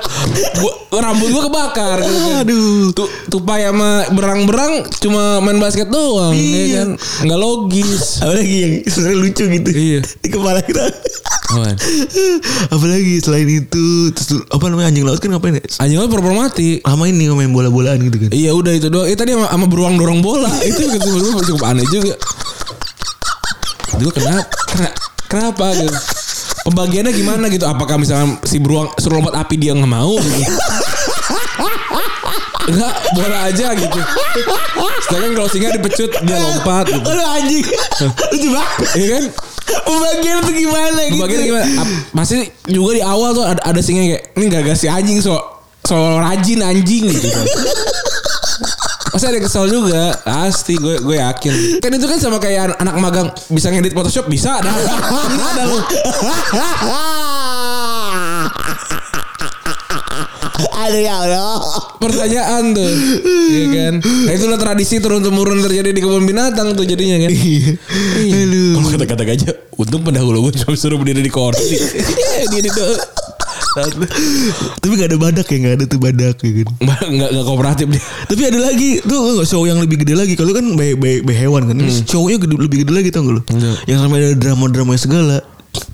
Gua, 0.57 0.71
Rambut 0.91 1.27
gua 1.31 1.43
kebakar. 1.47 1.97
Aduh. 2.43 2.91
Tu, 2.95 3.03
Tupai 3.31 3.63
sama 3.63 4.07
berang-berang 4.11 4.83
Cuma 4.99 5.39
main 5.39 5.59
basket 5.59 5.87
doang 5.87 6.31
Iya. 6.35 6.61
ya 6.63 6.67
kan? 6.83 6.89
Nggak 7.27 7.39
logis. 7.39 8.23
Apalagi 8.23 8.55
yang 8.55 8.73
sebenarnya 8.87 9.17
lucu 9.19 9.43
gitu? 9.47 9.69
Iya. 9.71 9.99
Di 10.23 10.27
kepala 10.31 10.59
kita. 10.63 10.83
Apaan? 11.51 11.75
Apalagi 12.71 13.13
selain 13.19 13.47
itu? 13.47 14.11
Terus 14.15 14.47
apa 14.47 14.63
namanya 14.71 14.87
anjing 14.91 15.03
laut 15.03 15.19
kan 15.19 15.29
ngapain 15.35 15.59
ya? 15.59 15.63
Anjing 15.83 15.99
pura 16.07 16.23
mati. 16.31 16.79
Lama 16.83 17.03
ini 17.07 17.27
main 17.31 17.51
bola-bolaan 17.51 17.99
gitu 18.07 18.17
kan? 18.27 18.29
Iya 18.31 18.51
udah 18.55 18.73
itu 18.75 18.87
doang. 18.87 19.07
Eh 19.07 19.15
tadi 19.19 19.35
sama, 19.35 19.51
sama 19.51 19.65
beruang 19.67 19.95
dorong 19.99 20.23
bola. 20.23 20.51
Itu 20.69 20.87
gitu 20.87 21.07
cukup 21.43 21.63
aneh 21.67 21.85
juga. 21.89 22.15
Gue 23.97 24.11
kenapa 24.13 24.45
kena- 24.67 24.95
Kenapa 25.31 25.65
gitu? 25.79 25.95
Pembagiannya 26.67 27.15
gimana 27.15 27.47
gitu? 27.47 27.63
Apakah 27.63 27.95
misalkan 27.95 28.35
si 28.43 28.59
beruang 28.59 28.91
Suruh 28.99 29.23
lompat 29.23 29.47
api 29.47 29.55
dia 29.55 29.71
nggak 29.71 29.87
mau 29.87 30.11
gitu? 30.19 30.41
Enggak 32.67 32.93
bola 33.15 33.37
aja 33.47 33.67
gitu. 33.73 33.99
Sedangkan 35.07 35.47
singa 35.49 35.71
dipecut 35.71 36.11
Dia 36.27 36.37
lompat 36.37 36.85
gitu. 36.91 37.03
Aduh 37.07 37.27
anjing. 37.31 37.65
Lucu 38.31 38.47
banget. 38.51 38.75
Iya 38.95 39.07
kan? 39.07 39.23
Pembagian 39.87 40.37
tuh 40.43 40.53
gimana 40.53 40.99
gitu? 41.07 41.15
Pembagian 41.15 41.41
gimana? 41.47 41.65
Pasti 42.11 42.37
juga 42.67 42.91
di 42.99 43.03
awal 43.03 43.31
tuh 43.31 43.45
Ada, 43.47 43.61
ada 43.71 43.79
singa 43.79 44.03
kayak 44.03 44.35
Ini 44.35 44.43
gak 44.51 44.75
si 44.75 44.87
anjing 44.91 45.23
so 45.23 45.39
So 45.87 45.95
rajin 46.19 46.59
anjing 46.59 47.07
gitu 47.07 47.27
kan 47.31 47.45
Pasti 49.11 49.25
ada 49.27 49.35
yang 49.35 49.45
kesel 49.45 49.65
juga? 49.67 50.03
Pasti 50.23 50.73
gue 50.79 51.03
gue 51.03 51.15
yakin. 51.19 51.83
Kan 51.83 51.91
itu 51.91 52.07
kan 52.07 52.17
sama 52.17 52.39
kayak 52.39 52.71
an- 52.71 52.79
anak 52.87 52.95
magang. 52.95 53.27
Bisa 53.51 53.67
ngedit 53.67 53.91
Photoshop? 53.91 54.31
Bisa 54.31 54.63
ada. 54.63 54.71
Ada 54.71 55.63
lu. 55.67 55.77
Aduh 60.81 61.01
ya 61.01 61.13
Allah. 61.19 61.59
Pertanyaan 61.99 62.63
tuh. 62.71 62.91
Iya 63.51 63.65
kan? 63.69 63.93
Nah 63.99 64.33
itulah 64.33 64.57
tradisi 64.57 64.97
turun 64.97 65.19
temurun 65.21 65.59
terjadi 65.59 65.91
di 65.91 66.01
kebun 66.01 66.23
binatang 66.23 66.71
tuh 66.73 66.87
jadinya 66.87 67.19
kan? 67.27 67.31
Iya. 67.35 67.75
Aduh. 68.47 68.79
Kalau 68.79 68.89
kata-kata 68.95 69.23
gajah 69.27 69.53
Untung 69.75 70.05
pendahulu 70.05 70.45
gue 70.49 70.61
cuma 70.61 70.77
suruh 70.77 70.95
berdiri 70.95 71.19
di 71.19 71.31
kursi. 71.33 71.75
Iya 71.75 72.47
dia 72.47 72.61
di 72.63 72.71
Tapi 74.81 74.93
gak 74.99 75.09
ada 75.11 75.17
badak 75.17 75.47
ya 75.47 75.57
Gak 75.63 75.73
ada 75.79 75.85
tuh 75.87 75.99
badak 76.01 76.35
ya 76.43 76.51
kan 76.51 76.67
Nggak, 77.07 77.29
nggak 77.31 77.45
kooperatif 77.47 77.87
dia 77.87 78.01
Tapi 78.27 78.41
ada 78.47 78.59
lagi 78.59 78.89
tuh 79.03 79.43
show 79.47 79.63
yang 79.63 79.79
lebih 79.79 80.03
gede 80.03 80.13
lagi. 80.15 80.33
Kalau 80.35 80.51
kan 80.51 80.65
bayi, 80.75 80.95
bayi, 80.95 81.23
bayi 81.23 81.37
hewan 81.39 81.67
kan. 81.71 81.75
Ini 81.79 82.03
Show-nya 82.03 82.37
gede, 82.39 82.55
lebih 82.59 82.83
gede 82.83 82.91
lagi 82.91 83.09
tau 83.11 83.23
gak 83.27 83.35
lu? 83.37 83.41
Yang 83.87 83.99
sampai 84.03 84.17
ada 84.19 84.29
drama-drama 84.35 84.93
segala. 84.99 85.37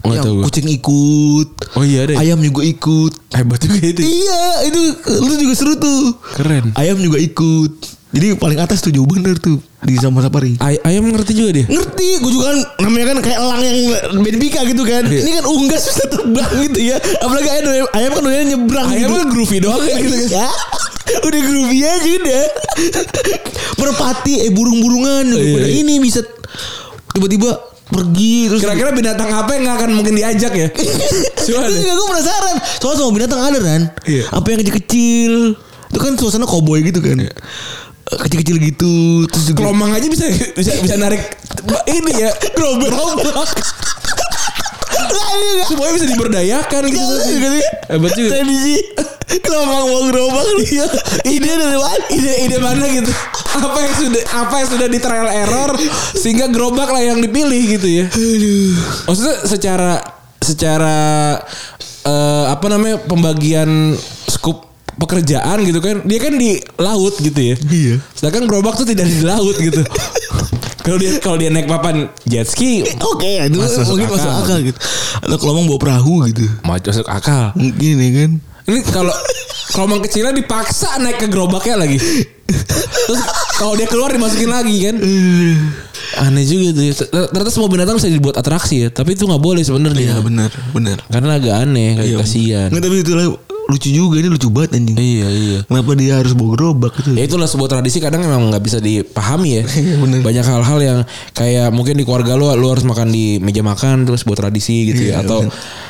Nggak 0.02 0.16
yang 0.18 0.26
tahu 0.26 0.36
kucing 0.50 0.68
ikut. 0.74 1.50
Oh 1.78 1.84
iya 1.86 2.10
deh 2.10 2.18
Ayam 2.18 2.42
juga 2.42 2.66
ikut. 2.66 3.14
Hebat 3.30 3.60
juga 3.62 3.78
itu 3.78 4.02
Iya, 4.02 4.42
itu 4.66 4.82
lu 5.22 5.34
juga 5.38 5.54
seru 5.54 5.74
tuh. 5.78 6.18
Keren 6.34 6.74
Ayam 6.74 6.98
juga 6.98 7.22
ikut. 7.22 7.74
Jadi 8.08 8.34
paling 8.36 8.56
atas 8.58 8.80
tuh 8.80 8.90
jauh 8.90 9.04
bener 9.04 9.36
tuh 9.36 9.60
di 9.80 9.94
sama 9.96 10.20
safari. 10.20 10.56
Ay 10.58 10.80
ayam 10.82 11.06
ngerti 11.08 11.34
juga 11.34 11.52
dia 11.54 11.66
Ngerti, 11.68 12.08
gue 12.18 12.32
juga 12.32 12.46
kan 12.50 12.58
namanya 12.82 13.06
kan 13.12 13.18
kayak 13.20 13.38
elang 13.38 13.62
yang 13.62 13.78
benbika 14.22 14.64
gitu 14.64 14.84
kan. 14.84 15.04
Iya. 15.06 15.22
Ini 15.22 15.32
kan 15.36 15.46
unggas 15.46 15.84
bisa 15.86 16.04
terbang 16.08 16.52
gitu 16.64 16.80
ya. 16.82 16.98
Apalagi 17.20 17.50
ayam, 17.52 17.66
ayam 17.92 18.12
kan 18.12 18.22
doyan 18.22 18.46
nyebrang 18.48 18.88
Ayam 18.88 19.00
gitu. 19.06 19.14
kan 19.14 19.28
groovy 19.28 19.58
doang 19.60 19.82
kan 19.82 19.98
gitu 19.98 20.16
kan 20.18 20.30
ya 20.30 20.48
udah 21.18 21.40
groovy 21.40 21.80
aja 21.82 22.10
udah 22.20 22.44
merpati 23.78 24.34
eh 24.44 24.52
burung-burungan 24.52 25.24
juga 25.28 25.40
Iya, 25.40 25.64
iya. 25.64 25.76
ini 25.82 25.94
bisa 26.00 26.20
tiba-tiba 27.12 27.58
pergi 27.88 28.52
terus 28.52 28.60
Kira-kira 28.60 28.92
binatang 28.92 29.32
apa 29.32 29.50
yang 29.56 29.64
gak 29.66 29.76
akan 29.80 29.90
mungkin 29.96 30.14
diajak 30.14 30.52
ya 30.52 30.68
deh 31.48 31.48
juga 31.48 31.94
gue 31.96 32.08
penasaran 32.12 32.56
soalnya 32.78 32.98
semua 33.00 33.14
binatang 33.16 33.40
ada 33.42 33.60
kan 33.60 33.82
Iya. 34.04 34.24
apa 34.30 34.46
yang 34.52 34.60
kecil-kecil 34.62 35.32
itu 35.88 35.98
kan 35.98 36.14
suasana 36.20 36.44
cowboy 36.44 36.84
gitu 36.84 37.00
kan 37.00 37.16
Iya. 37.18 37.32
Kecil-kecil 38.08 38.58
gitu 38.64 38.94
terus 39.28 39.52
juga 39.52 39.68
Kelomang 39.68 39.92
aja 39.92 40.08
bisa 40.08 40.26
bisa 40.56 40.72
bisa 40.80 40.96
narik 40.96 41.22
ini 41.92 42.12
ya. 42.16 42.32
Gerobak 42.56 42.88
gerobak 42.88 43.50
semuanya 45.68 45.94
bisa 46.00 46.08
diberdayakan 46.08 46.82
gitu. 46.90 47.16
Hebat 47.92 48.12
juga. 48.16 48.30
Tradisi 48.40 48.76
kelomang 49.44 49.84
mau 49.92 50.02
gerobak 50.08 50.46
iya. 50.64 50.86
Ide 51.28 51.52
dari 51.52 51.78
mana? 51.78 52.06
Ide 52.12 52.34
ide 52.48 52.58
mana 52.60 52.86
gitu? 52.88 53.12
Apa 53.58 53.78
yang 53.84 53.94
sudah 53.96 54.24
apa 54.48 54.56
yang 54.64 54.70
sudah 54.70 54.88
di 54.88 55.00
trial 55.02 55.30
error 55.32 55.72
sehingga 56.16 56.46
gerobak 56.48 56.90
lah 56.92 57.04
yang 57.04 57.20
dipilih 57.20 57.62
gitu 57.78 57.88
ya? 57.88 58.06
Maksudnya 59.08 59.36
secara 59.44 59.92
secara 60.40 60.98
eh, 62.08 62.46
apa 62.48 62.66
namanya 62.72 63.04
pembagian 63.04 63.98
skup 64.32 64.67
pekerjaan 64.98 65.62
gitu 65.62 65.78
kan 65.78 66.02
dia 66.04 66.18
kan 66.18 66.34
di 66.34 66.58
laut 66.76 67.14
gitu 67.16 67.38
ya 67.38 67.56
Iya. 67.64 67.96
sedangkan 68.14 68.44
gerobak 68.46 68.76
tuh 68.76 68.84
tidak 68.84 69.06
di 69.06 69.22
laut 69.22 69.56
gitu 69.56 69.82
kalau 70.86 70.98
dia 70.98 71.12
kalau 71.20 71.36
dia 71.36 71.50
naik 71.50 71.68
papan 71.68 72.08
jet 72.24 72.46
ski 72.46 72.82
Oke, 73.04 73.44
itu 73.44 73.58
Masuk 73.58 73.84
mungkin 73.88 74.08
akal. 74.08 74.16
masuk 74.16 74.32
akal 74.40 74.58
gitu. 74.64 74.80
Atau 75.20 75.38
kelomang 75.38 75.68
bawa 75.68 75.80
perahu 75.80 76.24
gitu. 76.26 76.48
masuk 76.64 77.04
akal 77.06 77.52
Mungkin 77.54 77.94
ya 77.98 78.10
kan. 78.16 78.32
Ini 78.68 78.80
kalau 78.88 79.12
kelomang 79.70 80.00
kecilnya 80.00 80.32
dipaksa 80.32 80.96
naik 80.98 81.20
ke 81.20 81.28
gerobaknya 81.28 81.76
lagi. 81.78 82.00
Terus 82.48 83.20
kalau 83.56 83.76
dia 83.76 83.84
keluar 83.86 84.12
dimasukin 84.12 84.48
lagi 84.48 84.88
kan. 84.88 84.96
Aneh 86.18 86.44
juga 86.44 86.72
tuh. 86.72 86.84
ya. 86.84 86.94
Ternyata 87.28 87.52
semua 87.52 87.68
binatang 87.68 87.96
bisa 88.00 88.08
dibuat 88.08 88.36
atraksi 88.36 88.88
ya, 88.88 88.90
tapi 88.90 89.14
itu 89.14 89.28
nggak 89.28 89.40
boleh 89.40 89.62
sebenarnya. 89.62 90.16
Iya 90.16 90.24
benar, 90.24 90.52
benar. 90.72 90.98
Karena 91.08 91.36
agak 91.36 91.56
aneh, 91.64 92.00
kayak 92.00 92.24
kasihan. 92.24 92.68
Nggak 92.72 92.84
tapi 92.84 92.96
itulah 93.04 93.26
lucu 93.68 93.90
juga 93.92 94.16
ini 94.18 94.28
lucu 94.28 94.48
banget 94.48 94.80
anjing. 94.80 94.96
Iya 94.96 95.28
iya. 95.28 95.60
Kenapa 95.68 95.92
dia 95.94 96.14
harus 96.18 96.32
bawa 96.32 96.50
gerobak 96.56 96.92
gitu? 96.98 97.14
Ya 97.14 97.28
itulah 97.28 97.46
sebuah 97.46 97.70
tradisi 97.70 98.00
kadang 98.00 98.24
emang 98.24 98.48
nggak 98.48 98.64
bisa 98.64 98.80
dipahami 98.80 99.60
ya. 99.60 99.64
Iya, 99.78 99.96
bener. 100.00 100.20
Banyak 100.24 100.46
hal-hal 100.46 100.80
yang 100.80 101.00
kayak 101.32 101.70
mungkin 101.70 101.96
di 101.96 102.04
keluarga 102.04 102.34
lu 102.34 102.48
lu 102.54 102.68
harus 102.68 102.84
makan 102.84 103.12
di 103.12 103.38
meja 103.38 103.60
makan 103.62 104.04
terus 104.04 104.24
buat 104.24 104.40
tradisi 104.40 104.90
gitu 104.90 105.12
Iya, 105.12 105.20
ya 105.20 105.28
atau 105.28 105.44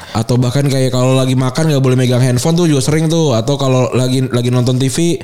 atau 0.10 0.36
bahkan 0.36 0.66
kayak 0.66 0.90
kalau 0.90 1.14
lagi 1.14 1.38
makan 1.38 1.70
nggak 1.70 1.84
boleh 1.84 1.94
megang 1.94 2.18
handphone 2.20 2.58
tuh 2.58 2.66
juga 2.66 2.82
sering 2.82 3.06
tuh 3.06 3.38
atau 3.38 3.54
kalau 3.56 3.94
lagi 3.94 4.26
lagi 4.26 4.50
nonton 4.50 4.82
TV 4.82 5.22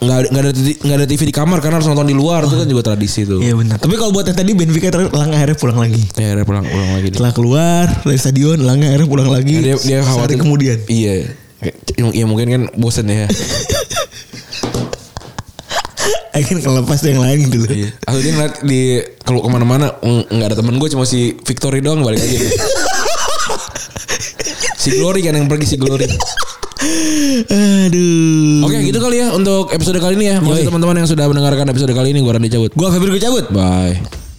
nggak 0.00 0.32
nggak 0.32 0.42
ada 0.44 0.52
nggak 0.56 0.96
ada 0.96 1.06
TV 1.06 1.20
di 1.28 1.34
kamar 1.34 1.60
karena 1.60 1.76
harus 1.76 1.88
nonton 1.88 2.08
di 2.08 2.16
luar 2.16 2.44
itu 2.44 2.56
kan 2.56 2.64
juga 2.64 2.82
tradisi 2.92 3.24
tuh 3.24 3.36
Iya 3.40 3.52
benar. 3.52 3.76
Tapi 3.76 3.96
kalau 3.96 4.12
buat 4.12 4.24
yang 4.24 4.36
tadi 4.36 4.52
Benfica 4.52 4.88
Lang 4.96 5.28
akhirnya 5.30 5.56
pulang 5.56 5.76
lagi. 5.76 6.00
ya 6.16 6.32
akhirnya 6.32 6.44
pulang 6.44 6.64
pulang 6.64 6.90
lagi. 6.96 7.08
Setelah 7.12 7.32
keluar 7.32 7.84
dari 8.00 8.16
stadion 8.16 8.58
Lang 8.60 8.80
akhirnya 8.80 9.08
pulang 9.08 9.28
lagi. 9.28 9.60
dia 9.60 9.76
dia 9.76 10.00
khawatir 10.00 10.40
kemudian. 10.40 10.80
iya 10.88 11.28
ya 12.16 12.24
mungkin 12.24 12.48
kan 12.48 12.62
bosen 12.76 13.06
ya 13.08 13.28
Akhirnya 16.30 16.62
kelepas 16.62 16.98
yang 17.04 17.20
lain 17.20 17.38
gitu 17.50 17.58
loh. 17.58 17.68
Iya. 17.68 17.90
Dia 18.22 18.32
ngeliat 18.32 18.54
di 18.62 18.80
kalau 19.26 19.42
ke 19.42 19.50
mana-mana 19.50 19.98
nggak 20.00 20.46
ada 20.54 20.56
temen 20.56 20.78
gue 20.78 20.88
cuma 20.94 21.04
si 21.04 21.36
Victory 21.42 21.82
doang 21.82 22.06
balik 22.06 22.22
aja. 22.22 22.38
dia. 22.38 22.50
si 24.80 24.88
Glory 24.96 25.20
kan 25.26 25.34
yang 25.36 25.50
pergi 25.50 25.66
si 25.74 25.76
Glory. 25.76 26.06
Aduh. 27.50 28.64
Oke 28.64 28.78
gitu 28.88 28.98
kali 29.02 29.20
ya 29.20 29.34
untuk 29.36 29.74
episode 29.74 29.98
kali 30.00 30.16
ini 30.16 30.26
ya. 30.32 30.36
Makasih 30.40 30.70
teman-teman 30.70 30.96
yang 31.02 31.08
sudah 31.10 31.26
mendengarkan 31.28 31.66
episode 31.68 31.92
kali 31.92 32.14
ini. 32.14 32.22
Gue 32.22 32.32
Randy 32.32 32.48
cabut. 32.48 32.72
Gua 32.78 32.88
Febri 32.94 33.10
gue 33.12 33.22
cabut. 33.22 33.44
Bye. 33.52 34.29